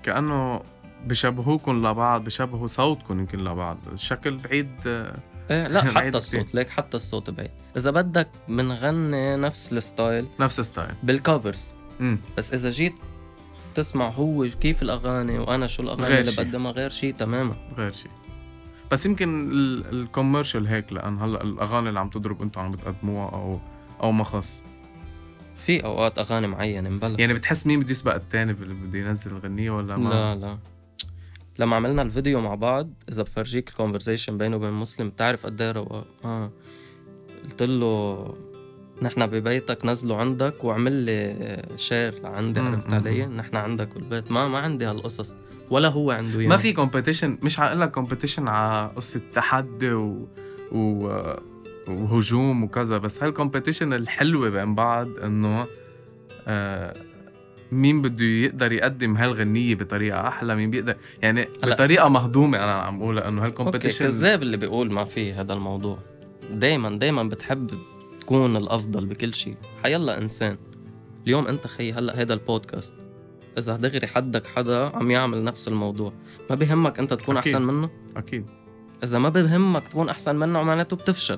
كأنه 0.04 0.62
بشبهوكم 1.06 1.88
لبعض 1.88 2.24
بشبهوا 2.24 2.68
صوتكم 2.68 3.20
يمكن 3.20 3.44
لبعض. 3.44 3.78
الشكل 3.94 4.38
بعيد 4.38 4.70
إيه 5.52 5.68
لا 5.68 5.82
حتى 5.98 6.18
الصوت 6.18 6.56
ليك 6.56 6.70
حتى 6.70 6.98
الصوت 6.98 7.30
بعيد. 7.30 7.52
إذا 7.78 7.92
بدك 7.92 8.30
بنغني 8.48 9.36
نفس 9.36 9.74
الستايل. 9.74 10.28
نفس 10.40 10.62
style 10.62 10.92
بال 11.04 11.21
covers 11.21 11.74
بس 12.38 12.54
إذا 12.54 12.70
جيت 12.70 12.94
تسمع 13.76 14.10
هو 14.10 14.48
كيف 14.62 14.82
الأغاني 14.82 15.40
وأنا 15.40 15.68
شو 15.68 15.84
الأغاني 15.84 16.04
غير 16.04 16.20
اللي. 16.20 16.32
بقدمها 16.38 16.72
غير 16.72 16.90
شيء 16.90 17.14
تماما. 17.14 17.56
غير 17.78 17.92
شيء 17.92 18.12
بس 18.92 19.06
يمكن 19.06 19.52
ال 19.92 19.99
commercial 19.99 20.68
هيك 20.68 20.94
لأن 20.94 21.20
هلأ 21.20 21.44
الأغاني 21.44 21.90
اللي 21.90 22.00
عم 22.00 22.10
تضرب 22.10 22.42
أنتم 22.42 22.62
عم 22.62 22.72
بتقدموها 22.72 23.30
أو 23.30 23.60
أو 24.04 24.12
ما 24.12 24.24
خص. 24.24 24.62
في 25.58 25.84
أوقات 25.84 26.20
أغاني 26.20 26.48
معينة 26.48 26.90
مبلا 26.90 27.20
يعني 27.20 27.34
بتحس 27.34 27.68
مين 27.68 27.80
بده 27.80 27.92
يسبق 27.92 28.14
الثاني 28.14 28.54
بده 28.54 29.00
ينزل 29.00 29.32
الغنية 29.32 29.72
ولا 29.72 29.98
ما؟ 29.98 30.10
لا 30.10 30.36
لا. 30.36 30.58
لما 31.60 31.76
عملنا 31.76 32.02
الفيديو 32.02 32.42
مع 32.42 32.56
بعض 32.56 32.90
إذا 33.10 33.24
بفرجيك 33.24 33.70
ال 33.70 33.75
conversation 33.75 34.38
بينه 34.38 34.56
وبين 34.56 34.72
مسلم 34.72 35.10
بتعرف 35.10 35.46
قد 35.46 35.62
إيه 35.62 35.72
رواق 35.72 36.08
آه. 36.26 36.52
قلت 37.44 37.64
له 37.64 38.34
نحن 39.02 39.28
ببيتك 39.28 39.86
نزله 39.86 40.18
عندك 40.18 40.64
وعمل 40.64 40.92
لي 40.92 41.66
share 41.76 42.22
لعندي 42.24 42.60
عرفت 42.60 42.94
علي. 42.94 43.26
نحن 43.26 43.56
عندك 43.56 43.94
بالبيت 43.94 44.32
ما 44.32 44.48
ما 44.48 44.58
عندي 44.58 44.86
هالقصص 44.86 45.36
ولا 45.70 45.88
هو 45.88 46.12
عنده 46.12 46.40
اياها 46.40 46.50
ما 46.50 46.58
في 46.58 46.74
competition 46.74 47.38
مش 47.42 47.58
حقول 47.58 47.82
لك 47.82 47.92
competition 47.92 48.48
على 48.48 48.92
قصة 48.96 49.22
تحدي 49.34 49.92
و... 49.94 50.28
و... 50.72 51.08
وهجوم 51.88 52.64
وكذا 52.64 52.98
بس 52.98 53.24
هال 53.24 53.35
competition 53.35 53.94
الحلوة 53.94 54.50
بين 54.50 54.76
بعض 54.76 55.08
إنه 55.24 55.68
آه 56.48 56.96
مين 57.72 58.02
بده 58.02 58.26
يقدر 58.26 58.72
يقدم 58.72 59.18
هالغنية 59.18 59.76
بطريقة 59.76 60.28
أحلى؟ 60.28 60.56
مين 60.56 60.70
بيقدر 60.72 60.96
يعني 61.22 61.48
بطريقة 61.64 62.10
مهضومة 62.10 62.58
أنا 62.58 62.74
عم 62.74 63.00
بقولها 63.00 63.28
إنه 63.28 63.42
okay 63.42 63.52
هال 63.52 63.60
competition 63.60 64.06
كذاب 64.06 64.42
اللي 64.42 64.58
بيقول 64.58 64.92
ما 64.92 65.04
في 65.04 65.34
هذا 65.34 65.54
الموضوع. 65.54 66.00
دايما 66.52 66.90
دايما 66.90 67.24
بتحب 67.24 67.72
تكون 68.20 68.56
الأفضل 68.56 69.06
بكل 69.06 69.34
شيء. 69.34 69.56
حيلا 69.84 70.18
إنسان. 70.18 70.58
اليوم 71.24 71.48
أنت 71.48 71.68
خي 71.68 71.94
هلأ 71.94 72.22
هذا 72.22 72.34
البودكاست. 72.34 72.96
إذا 73.58 73.76
دغري 73.76 74.08
حدك 74.08 74.48
حدا 74.48 74.86
عم 74.96 75.12
يعمل 75.12 75.44
نفس 75.44 75.68
الموضوع 75.68 76.14
ما 76.50 76.56
بيهمك 76.56 77.00
أنت 77.00 77.14
تكون 77.14 77.38
أكيد. 77.38 77.54
أحسن 77.54 77.68
منه؟ 77.68 77.90
أكيد. 78.18 78.46
إذا 79.04 79.20
ما 79.20 79.30
بهمك 79.30 79.88
تكون 79.88 80.10
أحسن 80.10 80.36
منه 80.36 80.64
معناته 80.64 80.96
بتفشل. 80.96 81.38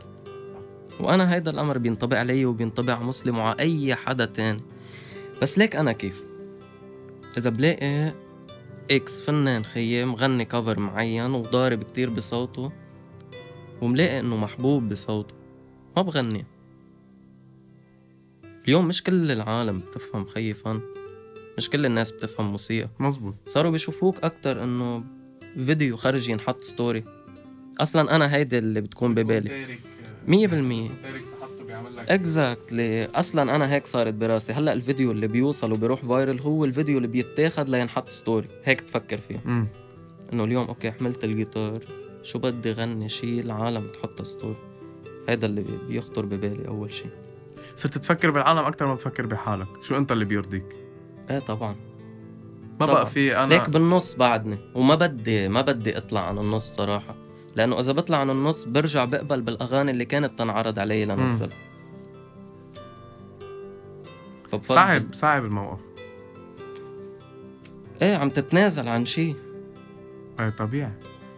وأنا 1.00 1.34
هيدا 1.34 1.52
الأمر 1.52 1.78
بينطبق 1.78 2.18
علي 2.18 2.46
وبينطبق 2.46 2.94
على 2.94 3.06
مسلم 3.06 3.38
وعلى 3.38 3.60
أي 3.60 3.96
حدا 3.96 4.26
تاني. 4.26 4.62
بس 5.44 5.58
ليك 5.58 5.76
أنا 5.76 5.92
كيف؟ 5.92 6.24
إذا 7.38 7.50
بلاقي 7.50 8.14
إكس 8.92 9.22
فنان 9.22 9.66
خيي 9.66 10.06
مغني 10.06 10.46
كفر 10.46 10.80
معين 10.80 11.34
وضارب 11.34 11.84
كتير 11.84 12.10
بصوته 12.10 12.72
وملاقي 13.82 14.20
إنه 14.20 14.38
محبوب 14.38 14.90
بصوته 14.90 15.36
ما 15.98 16.02
بغني. 16.02 16.46
اليوم 18.66 18.88
مش 18.88 19.04
كل 19.04 19.32
العالم 19.32 19.80
بتفهم 19.80 20.26
خيي 20.26 20.54
فن 20.54 20.82
مش 21.58 21.70
كل 21.70 21.86
الناس 21.86 22.12
بتفهم 22.12 22.52
موسيقى. 22.52 22.90
مزبوط 23.00 23.36
صاروا 23.46 23.72
بيشوفوك 23.72 24.24
أكتر 24.24 24.64
إنه 24.64 25.04
فيديو 25.56 25.98
خرج 25.98 26.30
ينحط 26.30 26.62
story 26.62 27.04
أصلا 27.80 28.16
أنا 28.16 28.36
هيدي 28.36 28.58
اللي 28.58 28.82
بتكون 28.82 29.14
ببالي. 29.14 29.66
مية 30.28 30.48
بالمية. 30.48 30.90
exactly 32.10 33.06
أصلا 33.06 33.56
أنا 33.56 33.74
هيك 33.74 33.88
صارت 33.88 34.14
براسي. 34.14 34.54
هلأ 34.54 34.74
الفيديو 34.74 35.12
اللي 35.12 35.28
بيوصل 35.28 35.72
وبيروح 35.72 36.06
viral 36.06 36.40
هو 36.40 36.66
الفيديو 36.66 36.98
اللي 36.98 37.08
بيتاخد 37.08 37.70
لينحط 37.70 38.10
story 38.10 38.48
هيك 38.64 38.84
بفكر 38.84 39.18
فيه. 39.18 39.42
امم 39.46 39.68
إنه 40.34 40.44
اليوم 40.44 40.68
okay 40.68 40.92
حملت 40.92 41.24
الجيتار 41.24 41.80
شو 42.24 42.40
بدي 42.40 42.72
غني؟ 42.72 43.10
شيء 43.10 43.40
العالم 43.40 43.88
تحطها 43.88 44.24
story 44.24 44.58
هيدا 45.30 45.48
اللي 45.48 45.66
بيخطر 45.88 46.26
ببالي 46.26 46.68
أول 46.68 46.94
شيء 46.94 47.10
صرت 47.76 47.98
تفكر 47.98 48.32
بالعالم 48.32 48.60
أكثر 48.60 48.86
ما 48.86 48.96
تفكر 48.96 49.26
بحالك. 49.26 49.68
شو 49.82 49.98
أنت 49.98 50.12
اللي 50.12 50.26
بيرضيك؟ 50.26 50.66
إيه 51.30 51.40
طبعا. 51.40 51.76
ما 52.80 52.86
طبعاً. 52.86 52.96
بقى 52.96 53.06
في 53.06 53.38
أنا 53.38 53.54
ليك 53.54 53.70
بالنص 53.70 54.14
بعدني. 54.14 54.58
وما 54.76 54.96
بدي 54.96 55.48
ما 55.48 55.62
بدي 55.62 55.98
إطلع 55.98 56.28
عن 56.28 56.38
النص 56.38 56.76
صراحة. 56.76 57.16
لأنه 57.56 57.80
إذا 57.80 57.94
بطلع 57.94 58.18
عن 58.18 58.30
النص 58.30 58.64
برجع 58.66 59.06
بقبل 59.06 59.42
بالأغاني 59.42 59.92
اللي 59.92 60.06
كانت 60.06 60.40
تنعرض 60.40 60.80
علي 60.80 61.06
لنزل 61.06 61.50
صعب 64.64 65.04
صعب 65.14 65.46
الموقف. 65.46 65.80
إيه 68.02 68.16
عم 68.16 68.30
تتنازل 68.30 68.88
عن 68.88 69.06
شيء 69.06 69.36
إيه 70.40 70.50
طبيعي. 70.50 70.92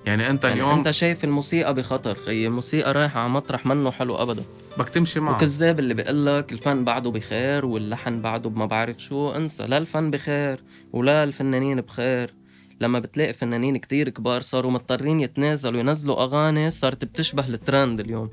يعني 0.05 0.29
أنت 0.29 0.43
يعني 0.43 0.55
اليوم 0.55 0.69
أنت 0.69 0.91
شايف 0.91 1.23
الموسيقى 1.23 1.73
بخطر. 1.73 2.15
خيي 2.15 2.47
الموسيقى 2.47 2.93
رايحة 2.93 3.19
على 3.19 3.29
مطرح 3.29 3.65
منه 3.65 3.91
حلو 3.91 4.15
أبدا. 4.15 4.43
بدك 4.77 4.89
تمشي 4.89 5.19
معه. 5.19 5.35
وكذاب 5.35 5.79
اللي 5.79 5.93
بيقول 5.93 6.25
لك 6.25 6.51
الفن 6.51 6.83
بعده 6.83 7.11
بخير 7.11 7.65
واللحن 7.65 8.21
بعده 8.21 8.49
بما 8.49 8.65
بعرف 8.65 8.99
شو 8.99 9.31
انسى. 9.31 9.65
لا 9.65 9.77
الفن 9.77 10.11
بخير 10.11 10.59
ولا 10.93 11.23
الفنانين 11.23 11.81
بخير. 11.81 12.33
لما 12.81 12.99
بتلاقي 12.99 13.33
فنانين 13.33 13.77
كتير 13.77 14.09
كبار 14.09 14.41
صاروا 14.41 14.71
مضطرين 14.71 15.19
يتنازلوا 15.19 15.79
ينزلوا 15.79 16.23
أغاني 16.23 16.69
صارت 16.69 17.05
بتشبه 17.05 17.47
الترند 17.47 17.99
اليوم. 17.99 18.29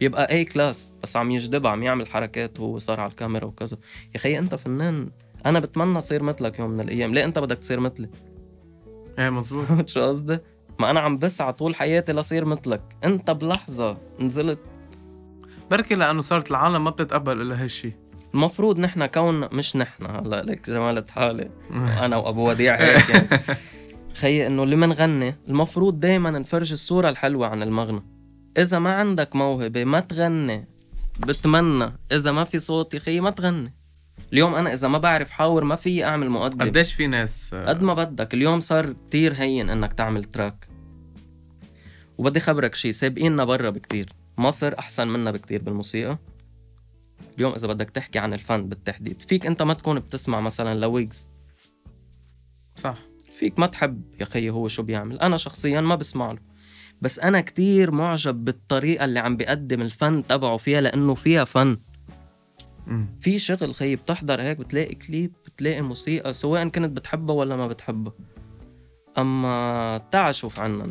بيبقى 0.00 0.30
A 0.30 0.44
class 0.44 0.90
بس 1.02 1.16
عم 1.16 1.30
يجدب 1.30 1.66
عم 1.66 1.82
يعمل 1.82 2.06
حركات 2.06 2.60
وهو 2.60 2.78
صار 2.78 3.00
على 3.00 3.10
الكاميرا 3.10 3.44
وكذا. 3.44 3.76
يا 4.14 4.18
خي 4.18 4.38
أنت 4.38 4.54
فنان 4.54 5.10
أنا 5.46 5.60
بتمنى 5.60 6.00
صير 6.00 6.22
مثلك 6.22 6.58
يوم 6.58 6.70
من 6.70 6.80
الأيام. 6.80 7.14
ليه 7.14 7.24
أنت 7.24 7.38
بدك 7.38 7.58
تصير 7.58 7.80
مثلي؟ 7.80 8.08
إيه 9.18 9.30
مزبوط 9.30 9.88
شو 9.92 10.00
قصدي؟ 10.00 10.38
ما 10.80 10.90
أنا 10.90 11.00
عم 11.00 11.18
بسعى 11.18 11.52
طول 11.52 11.74
حياتي 11.74 12.12
لصير 12.12 12.44
مثلك. 12.44 12.82
أنت 13.04 13.30
بلحظة 13.30 13.98
نزلت. 14.20 14.58
بركي 15.70 15.94
لأنه 15.94 16.22
صارت 16.22 16.50
العالم 16.50 16.84
ما 16.84 16.90
بتتقبل 16.90 17.40
الا 17.40 17.64
هالشيء 17.64 17.92
المفروض 18.34 18.80
نحن 18.80 19.06
كون 19.06 19.48
مش 19.52 19.76
نحن 19.76 20.06
هلا 20.06 20.42
لك 20.42 20.70
جمالة 20.70 21.04
حالي. 21.10 21.50
أنا 22.04 22.16
وأبو 22.16 22.48
وديع 22.50 22.74
هيك 22.76 23.08
يعني. 23.10 23.28
خيي 24.16 24.46
إنه 24.46 24.62
اللي 24.62 24.76
منغني 24.76 25.34
المفروض 25.48 26.00
دايما 26.00 26.30
نفرج 26.30 26.72
الصورة 26.72 27.08
الحلوة 27.08 27.46
عن 27.46 27.62
المغنى. 27.62 28.02
إذا 28.58 28.78
ما 28.78 28.94
عندك 28.94 29.36
موهبة 29.36 29.84
ما 29.84 30.00
تغني 30.00 30.68
بتمنى 31.20 31.92
إذا 32.12 32.32
ما 32.32 32.44
في 32.44 32.58
صوت 32.58 32.94
يا 32.94 32.98
خيي 32.98 33.20
ما 33.20 33.30
تغني. 33.30 33.74
اليوم 34.32 34.54
أنا 34.54 34.72
إذا 34.72 34.88
ما 34.88 34.98
بعرف 34.98 35.30
حاور 35.30 35.64
ما 35.64 35.76
في 35.76 36.04
أعمل 36.04 36.30
مقدم 36.30 36.66
قديش 36.66 36.94
في 36.94 37.06
ناس 37.06 37.54
آه، 37.54 37.68
قد 37.68 37.82
ما 37.82 37.94
بدك. 37.94 38.34
اليوم 38.34 38.60
صار 38.60 38.94
كتير 39.08 39.34
هين 39.34 39.70
إنك 39.70 39.92
تعمل 39.92 40.24
تراك. 40.24 40.68
وبدي 42.18 42.40
خبرك 42.40 42.74
شي 42.74 42.92
سابقيننا 42.92 43.44
برا 43.44 43.70
بكتير. 43.70 44.12
مصر 44.38 44.74
أحسن 44.78 45.08
منا 45.08 45.30
بكتير 45.30 45.62
بالموسيقى. 45.62 46.18
اليوم 47.36 47.52
إذا 47.52 47.68
بدك 47.68 47.90
تحكي 47.90 48.18
عن 48.18 48.34
الفن 48.34 48.68
بالتحديد. 48.68 49.22
فيك 49.22 49.46
أنت 49.46 49.62
ما 49.62 49.74
تكون 49.74 49.98
بتسمع 49.98 50.40
مثلا 50.40 50.80
لويجز. 50.80 51.26
صح. 52.76 53.05
فيك 53.38 53.58
ما 53.58 53.66
تحب 53.66 54.02
يا 54.20 54.24
خيي 54.24 54.50
هو 54.50 54.68
شو 54.68 54.82
بيعمل. 54.82 55.20
أنا 55.20 55.36
شخصيا 55.36 55.80
ما 55.80 55.94
بسمع 55.94 56.30
له. 56.32 56.38
بس 57.02 57.18
أنا 57.18 57.40
كتير 57.40 57.90
معجب 57.90 58.44
بالطريقة 58.44 59.04
اللي 59.04 59.18
عم 59.18 59.36
بيقدم 59.36 59.82
الفن 59.82 60.26
تبعه 60.26 60.56
فيها 60.56 60.80
لأنه 60.80 61.14
فيها 61.14 61.44
فن. 61.44 61.78
في 63.20 63.38
شغل 63.38 63.74
خيي 63.74 63.96
بتحضر 63.96 64.42
هيك 64.42 64.58
بتلاقي 64.58 64.94
كليب 64.94 65.32
بتلاقي 65.46 65.80
موسيقى 65.80 66.32
سواء 66.32 66.68
كنت 66.68 66.96
بتحبها 66.96 67.34
ولا 67.34 67.56
ما 67.56 67.66
بتحبها 67.66 68.12
أما 69.18 70.02
تعال 70.12 70.34
شوف 70.34 70.60
عنا 70.60 70.90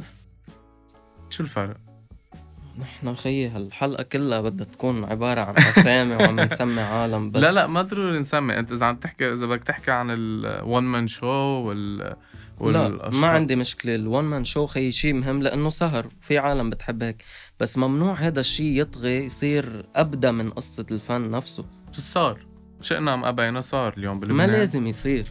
شو 1.30 1.44
الفرق؟ 1.44 1.78
نحن 2.80 3.16
خيي 3.16 3.48
هالحلقة 3.48 4.04
كلها 4.04 4.42
بدها 4.42 4.66
تكون 4.66 5.04
عبارة 5.04 5.42
عن 5.42 5.58
أسامي 5.58 6.16
وعم 6.16 6.40
نسمي 6.40 6.82
عالم 6.82 7.32
بس 7.32 7.42
لا 7.42 7.52
لا 7.52 7.68
ما 7.68 7.82
ضروري 7.82 8.20
نسمي. 8.20 8.60
أنت 8.60 8.72
إذا 8.72 8.86
عم 8.86 8.96
تحكي 8.96 9.34
إذا 9.34 9.46
بدك 9.46 9.64
تحكي 9.64 9.92
عن 9.92 10.08
الون 10.10 10.84
مان 10.84 11.08
شو 11.08 11.28
وال 11.28 12.16
لا 12.62 13.10
ما 13.10 13.28
عندي 13.28 13.56
مشكلة 13.56 13.96
الون 13.96 14.24
مان 14.24 14.44
شو 14.44 14.66
خي 14.66 14.92
شيء 14.92 15.14
مهم 15.14 15.42
لأنه 15.42 15.70
سهر 15.70 16.08
في 16.22 16.38
عالم 16.38 16.70
بتحب 16.70 17.04
هيك. 17.04 17.24
بس 17.60 17.78
ممنوع 17.78 18.14
هذا 18.14 18.40
الشيء 18.40 18.82
يطغي 18.82 19.26
يصير 19.26 19.86
أبدا 19.96 20.32
من 20.32 20.50
قصة 20.50 20.86
الفن 20.92 21.32
نفسه. 21.32 21.66
صار. 21.94 22.46
شئنا 22.82 23.14
أم 23.14 23.26
أبينا 23.26 23.62
صار 23.62 23.94
اليوم 23.98 24.20
بلبنان. 24.20 24.38
ما 24.38 24.48
لازم 24.48 24.88
يصير. 24.88 25.26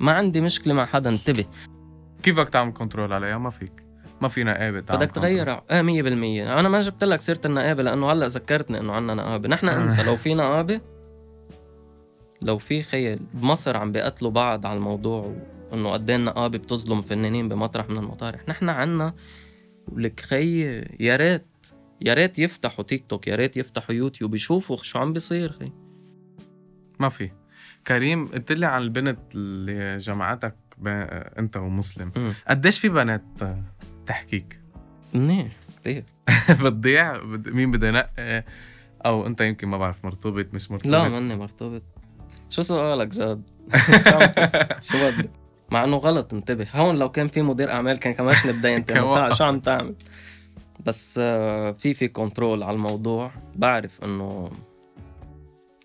ما 0.00 0.12
عندي 0.12 0.40
مشكلة 0.40 0.74
مع 0.74 0.84
حدا 0.84 1.10
انتبه. 1.10 1.44
كيفك 2.22 2.48
تعمل 2.48 2.72
control 2.72 3.12
عليها؟ 3.12 3.38
ما 3.38 3.50
فيك. 3.50 3.86
ما 4.20 4.28
في 4.28 4.44
نقابه 4.44 4.80
بدك 4.80 5.10
تغير 5.10 5.50
آه 5.50 5.82
100% 5.82 6.48
أنا 6.58 6.68
ما 6.68 6.80
جبت 6.80 7.04
لك 7.04 7.20
سيرة 7.20 7.40
النقابة 7.44 7.82
لأنه 7.82 8.12
هلأ 8.12 8.26
ذكرتني 8.26 8.80
إنه 8.80 8.92
عنا 8.92 9.14
نقابة. 9.14 9.48
نحن 9.48 9.68
أنسى 9.82 10.02
لو 10.02 10.16
في 10.16 10.34
نقابة 10.34 10.80
لو 12.42 12.58
في 12.58 12.82
خيل 12.82 13.18
بمصر 13.34 13.76
عم 13.76 13.92
بيقتلوا 13.92 14.30
بعض 14.30 14.66
على 14.66 14.76
الموضوع 14.76 15.34
انه 15.72 15.90
قد 15.90 16.10
إيه 16.10 16.16
النقابه 16.16 16.58
بتظلم 16.58 17.00
فنانين 17.00 17.48
بمطرح 17.48 17.90
من 17.90 17.96
المطارح. 17.96 18.40
نحن 18.48 18.68
عنا 18.68 19.14
ولك 19.88 20.20
خي 20.20 20.62
يا 21.00 21.16
ريت 21.16 21.46
يا 22.00 22.14
ريت 22.14 22.38
يفتحوا 22.38 22.84
تيك 22.84 23.06
توك 23.08 23.26
يا 23.28 23.34
ريت 23.36 23.56
يفتحوا 23.56 23.94
يوتيوب 23.94 24.34
يشوفوا 24.34 24.76
شو 24.76 24.98
عم 24.98 25.12
بيصير 25.12 25.52
خي. 25.52 25.72
ما 26.98 27.08
في. 27.08 27.30
كريم 27.86 28.26
قلت 28.26 28.52
لي 28.52 28.66
عن 28.66 28.82
البنت 28.82 29.18
اللي 29.34 29.98
جمعتك 29.98 30.56
ب... 30.78 30.88
انت 31.38 31.56
ومسلم. 31.56 32.10
قديش 32.48 32.78
في 32.78 32.88
بنات 32.88 33.24
تحكيك؟ 34.06 34.60
منيح 35.14 35.52
كثير 35.80 36.04
بتضيع؟ 36.64 37.24
مين 37.24 37.70
بده 37.70 37.88
ينقي 37.88 38.44
أو 39.06 39.26
أنت 39.26 39.40
يمكن 39.40 39.68
ما 39.68 39.78
بعرف 39.78 40.04
مرتبط 40.04 40.54
مش 40.54 40.70
مرتبط 40.70 40.92
لا 40.92 41.08
ماني 41.08 41.36
مرتبط 41.36 41.82
شو 42.50 42.62
سؤالك 42.62 43.08
جاد؟ 43.08 43.42
شو 44.82 44.96
بدك؟ 45.10 45.30
مع 45.70 45.84
إنه 45.84 45.96
غلط 45.96 46.34
انتبه 46.34 46.66
هون 46.74 46.96
لو 46.96 47.08
كان 47.08 47.28
في 47.28 47.42
مدير 47.42 47.70
أعمال 47.70 47.98
كان 47.98 48.14
كماشني 48.14 48.52
بدي 48.52 48.76
انت 48.76 48.92
كمان. 48.92 49.32
شو 49.34 49.44
عم 49.44 49.60
تعمل 49.60 49.94
بس 50.86 51.20
آه، 51.22 51.72
في 51.72 51.94
في 51.94 52.08
كنترول 52.08 52.62
على 52.62 52.74
الموضوع 52.74 53.30
بعرف 53.54 54.04
إنه 54.04 54.50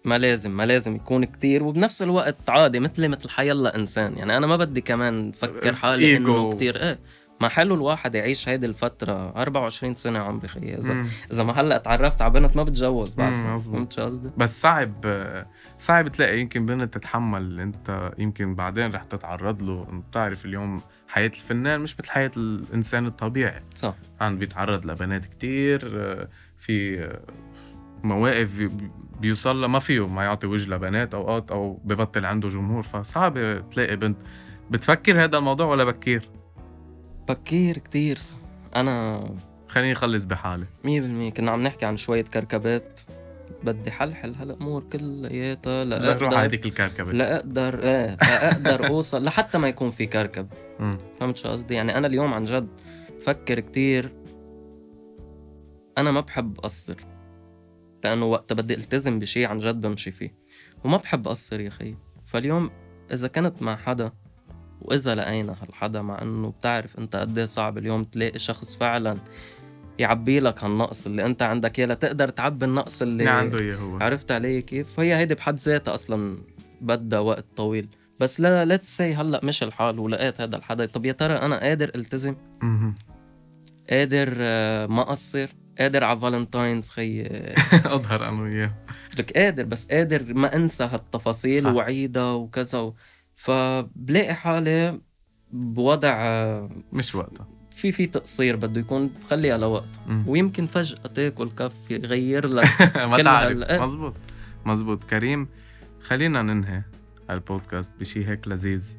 ما 0.05 0.17
لازم 0.17 0.57
ما 0.57 0.65
لازم 0.65 0.95
يكون 0.95 1.23
كتير 1.23 1.63
وبنفس 1.63 2.01
الوقت 2.01 2.49
عادي 2.49 2.79
مثلي 2.79 3.07
مثل 3.07 3.29
حيلا 3.29 3.75
إنسان 3.75 4.17
يعني 4.17 4.37
أنا 4.37 4.47
ما 4.47 4.55
بدي 4.55 4.81
كمان 4.81 5.31
فكر 5.31 5.75
حالي 5.75 6.17
إنه. 6.17 6.53
كتير 6.53 6.75
إيه 6.81 6.99
ما 7.41 7.49
حلو 7.49 7.75
الواحد 7.75 8.15
يعيش 8.15 8.49
هيدي 8.49 8.65
الفترة 8.65 9.33
24 9.35 9.95
سنة 9.95 10.19
عمري 10.19 10.47
خيي 10.47 10.77
إذا. 10.77 11.05
إذا 11.31 11.43
ما 11.43 11.61
هلأ 11.61 11.77
تعرفت 11.77 12.21
على 12.21 12.33
بنت 12.33 12.55
ما 12.55 12.63
بتجوز 12.63 13.15
بعد. 13.15 13.59
فهمت 13.59 13.93
شو 13.93 14.01
قصدي؟ 14.01 14.29
بس 14.37 14.61
صعب 14.61 15.05
صعب 15.81 16.07
تلاقي 16.07 16.39
يمكن 16.39 16.65
بنت 16.65 16.93
تتحمل 16.93 17.59
انت 17.59 18.11
يمكن 18.17 18.55
بعدين 18.55 18.91
رح 18.91 19.03
تتعرض 19.03 19.63
له. 19.63 19.87
انت 19.91 20.05
بتعرف 20.09 20.45
اليوم 20.45 20.81
حياة 21.07 21.27
الفنان 21.27 21.81
مش 21.81 21.99
مثل 21.99 22.11
حياة 22.11 22.31
الإنسان 22.37 23.05
الطبيعي. 23.05 23.61
صح. 23.75 23.95
عم 24.21 24.37
بيتعرض 24.37 24.85
لبنات 24.85 25.25
كتير 25.25 25.79
في 26.57 27.07
مواقف 28.03 28.57
بي- 28.57 28.91
بيوصل 29.21 29.61
لها 29.61 29.67
ما 29.67 29.79
فيه 29.79 30.07
ما 30.07 30.23
يعطي 30.23 30.47
وجه 30.47 30.69
لبنات 30.69 31.13
اوقات 31.13 31.51
أو 31.51 31.79
ببطل 31.83 32.25
عنده 32.25 32.49
جمهور. 32.49 32.81
فصعب 32.81 33.63
تلاقي 33.71 33.95
بنت. 33.95 34.17
بتفكر 34.71 35.23
هذا 35.23 35.37
الموضوع 35.37 35.65
ولا 35.65 35.83
بكير؟ 35.83 36.29
بكير 37.29 37.77
كتير. 37.77 38.17
أنا 38.75 39.23
خليني 39.67 39.91
اخلص 39.91 40.23
بحالي. 40.23 40.65
مية 40.85 41.01
بالمية. 41.01 41.31
كنا 41.31 41.51
عم 41.51 41.63
نحكي 41.63 41.85
عن 41.85 41.97
شوية 41.97 42.23
كركبات. 42.23 43.01
بدي 43.63 43.91
حلحل 43.91 44.35
هالأمور 44.35 44.83
كلياتها 44.83 45.83
لا 45.83 45.97
روح 45.97 46.21
لأقدر 46.21 46.37
هيديك 46.37 46.65
الكركبة. 46.65 47.11
لأقدر 47.11 47.83
إيه 47.83 48.17
لأقدر 48.21 48.87
أوصل 48.87 49.23
لحتى 49.23 49.57
ما 49.57 49.67
يكون 49.67 49.89
في 49.89 50.05
كركب. 50.05 50.47
فهمت 51.19 51.37
شو 51.37 51.49
قصدي؟ 51.49 51.73
يعني 51.73 51.97
أنا 51.97 52.07
اليوم 52.07 52.33
عن 52.33 52.45
جد 52.45 52.67
فكر 53.21 53.59
كتير. 53.59 54.11
أنا 55.97 56.11
ما 56.11 56.19
بحب 56.19 56.59
أقصر 56.59 56.95
لأنه 58.03 58.25
وقت 58.25 58.53
بدي 58.53 58.73
التزم 58.73 59.19
بشي 59.19 59.45
عن 59.45 59.57
جد 59.57 59.81
بمشي 59.81 60.11
فيه. 60.11 60.35
وما 60.83 60.97
بحب 60.97 61.27
أقصر 61.27 61.59
يا 61.59 61.69
خي 61.69 61.95
فاليوم 62.25 62.69
إذا 63.11 63.27
كنت 63.27 63.61
مع 63.61 63.75
حدا 63.75 64.11
وإذا 64.81 65.15
لقينا 65.15 65.55
هالحدا 65.61 66.01
مع 66.01 66.21
إنه 66.21 66.49
بتعرف 66.49 66.99
أنت 66.99 67.15
قد 67.15 67.37
إيه 67.37 67.45
صعب 67.45 67.77
اليوم 67.77 68.03
تلاقي 68.03 68.39
شخص 68.39 68.75
فعلا 68.75 69.17
يعبي 69.99 70.39
لك 70.39 70.63
هالنقص 70.63 71.07
اللي 71.07 71.25
أنت 71.25 71.41
عندك 71.41 71.79
إياه 71.79 71.87
لتقدر 71.87 72.29
تعبي 72.29 72.65
النقص 72.65 73.01
اللي 73.01 73.11
اللي 73.23 73.29
عنده 73.29 73.59
إياه 73.59 73.75
هو. 73.75 73.97
عرفت 73.97 74.31
علي 74.31 74.61
كيف؟ 74.61 74.93
فهي 74.97 75.15
هيدي 75.15 75.35
بحد 75.35 75.55
ذاتها 75.55 75.93
أصلا 75.93 76.37
بدها 76.81 77.19
وقت 77.19 77.45
طويل. 77.55 77.87
بس 78.19 78.39
لا 78.39 78.65
let's 78.65 78.97
see 78.97 79.15
هلأ 79.15 79.39
مش 79.43 79.63
الحال 79.63 79.99
ولقيت 79.99 80.41
هذا 80.41 80.55
الحدا. 80.57 80.85
طب 80.85 81.05
يا 81.05 81.11
ترى 81.11 81.33
أنا 81.33 81.59
قادر 81.59 81.91
ألتزم. 81.95 82.35
قادر 83.89 84.33
آه، 84.39 84.85
ما 84.85 85.01
اقصر 85.01 85.47
قادر 85.79 86.03
على 86.03 86.19
فالنتاينز 86.19 86.89
خي 86.89 87.21
آه، 87.21 87.55
أظهر 87.95 88.29
أنا 88.29 88.41
وياه. 88.41 88.73
لك 89.19 89.37
قادر 89.37 89.63
بس 89.63 89.87
قادر 89.91 90.33
ما 90.33 90.55
أنسى 90.55 90.83
هالتفاصيل. 90.83 91.67
وعيدها 91.67 92.31
وكذا 92.31 92.79
و... 92.79 92.95
فبلاقي 93.35 94.33
حالي 94.33 94.99
بوضع 95.51 96.13
آه، 96.21 96.69
مش 96.93 97.15
وقتها. 97.15 97.47
في 97.81 97.91
في 97.91 98.05
تقصير 98.05 98.55
بده 98.55 98.81
يكون 98.81 99.11
خليها 99.29 99.57
لوقت. 99.57 99.87
ويمكن 100.27 100.65
فجأة 100.65 101.07
تاكل 101.07 101.49
كف 101.51 101.91
يغير 101.91 102.47
لك 102.47 102.95
ما 103.09 103.23
تعرف. 103.23 103.57
إيه. 103.63 103.83
مزبوط 103.83 104.13
مزبوط 104.65 105.03
كريم 105.03 105.47
خلينا 106.01 106.41
ننهي 106.41 106.81
هالبودكاست 107.29 107.95
بشي 107.99 108.27
هيك 108.27 108.47
لذيذ. 108.47 108.95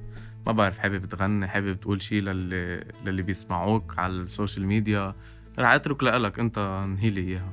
ما 0.47 0.53
بعرف 0.53 0.79
حابب 0.79 1.07
تغني؟ 1.09 1.49
حابب 1.49 1.81
تقول 1.81 2.03
شي 2.03 2.21
للي 2.21 2.85
للي 3.07 3.23
بيسمعوك 3.23 3.99
على 3.99 4.12
السوشيال 4.12 4.66
ميديا؟ 4.66 5.14
رح 5.59 5.73
أترك 5.73 6.03
لك 6.03 6.38
أنت 6.38 6.59
انهي 6.59 7.11
لي 7.11 7.21
إياها. 7.21 7.53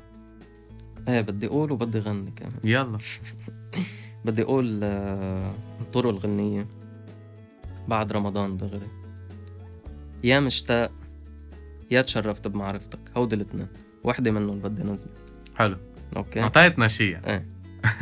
إيه 1.07 1.21
بدي 1.21 1.47
أقول 1.47 1.71
وبدي 1.71 1.99
غني 1.99 2.31
كمان. 2.31 2.51
يلا. 2.63 2.97
بدي 4.25 4.41
أقول 4.41 4.79
آه، 4.83 5.53
طرق 5.93 6.09
الغنية 6.09 6.67
بعد 7.87 8.11
رمضان 8.11 8.57
دغري. 8.57 8.87
يا 10.23 10.39
مشتاق 10.39 10.91
يا 11.91 12.01
تشرفت 12.01 12.47
بمعرفتك 12.47 12.99
هودي 13.17 13.35
الاثنين. 13.35 13.67
وحدة 14.03 14.31
منهم 14.31 14.59
بدي 14.59 14.83
نزل. 14.83 15.09
حلو. 15.55 15.77
okay. 16.17 16.41
اعطيتنا 16.41 16.87
شي 16.87 17.11
يعني. 17.11 17.27
إيه. 17.27 17.45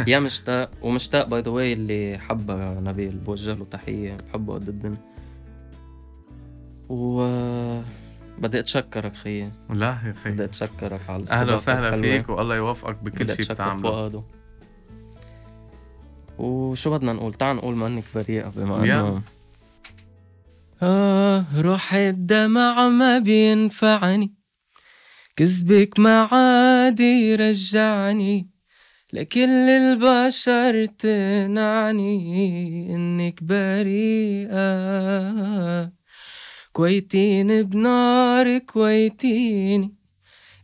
يا 0.07 0.19
مشتاق. 0.19 0.71
ومشتاق 0.81 1.27
باي 1.27 1.41
ذا 1.41 1.51
واي 1.51 1.73
اللي 1.73 2.17
حبها 2.19 2.81
نبيل. 2.81 3.17
بوجه 3.17 3.53
له 3.53 3.65
تحية. 3.65 4.17
بحبه 4.17 4.53
قد 4.53 4.69
الدنيا. 4.69 4.97
و 6.89 7.81
بدي 8.37 8.59
أتشكرك 8.59 9.15
خيي 9.15 9.51
لا 9.69 9.97
يا 10.05 10.15
بدي 10.25 10.37
خي 10.37 10.43
أتشكرك 10.43 11.09
على 11.09 11.17
الاستضافة 11.17 11.43
أهلا 11.43 11.53
وسهلا. 11.53 12.01
فيك 12.01 12.29
والله 12.29 12.55
يوفقك 12.55 13.03
بكل 13.03 13.23
بدي 13.23 13.27
شي 13.27 13.33
أتشكر 13.33 13.53
بتعمله. 13.53 13.81
فؤاده. 13.81 14.23
وشو 16.37 16.91
بدنا 16.91 17.13
نقول؟ 17.13 17.33
تعال 17.33 17.55
نقول 17.55 17.75
ما 17.75 17.87
إنك 17.87 18.03
بريئة 18.15 18.49
بما. 18.55 18.83
إنه 18.83 19.21
آه 20.81 21.45
روح 21.61 21.93
الدمع 21.93 22.89
ما 22.89 23.19
بينفعني. 23.19 24.33
كذبك 25.35 25.99
ما 25.99 26.21
عاد 26.21 26.99
يرجعني 26.99 28.49
لكل 29.13 29.49
البشر 29.49 30.85
تنعني. 30.85 32.15
إنك 32.95 33.43
بريئة. 33.43 34.67
كويتين 36.71 37.63
بنار 37.63 38.57
كويتيني 38.57 39.95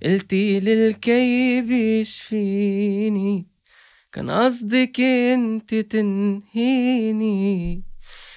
قلتي 0.04 0.60
للكيب 0.60 1.72
يشفيني. 1.72 3.48
كان 4.12 4.32
قصدك 4.32 5.00
أنت 5.00 5.76
تنهيني. 5.76 6.54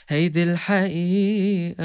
هيدي 0.09 0.43
الحقيقة 0.43 1.85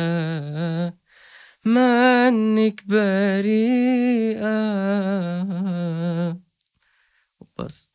ما 1.66 2.28
انك 2.28 2.84
بريئة. 2.88 4.52
بس 7.58 7.91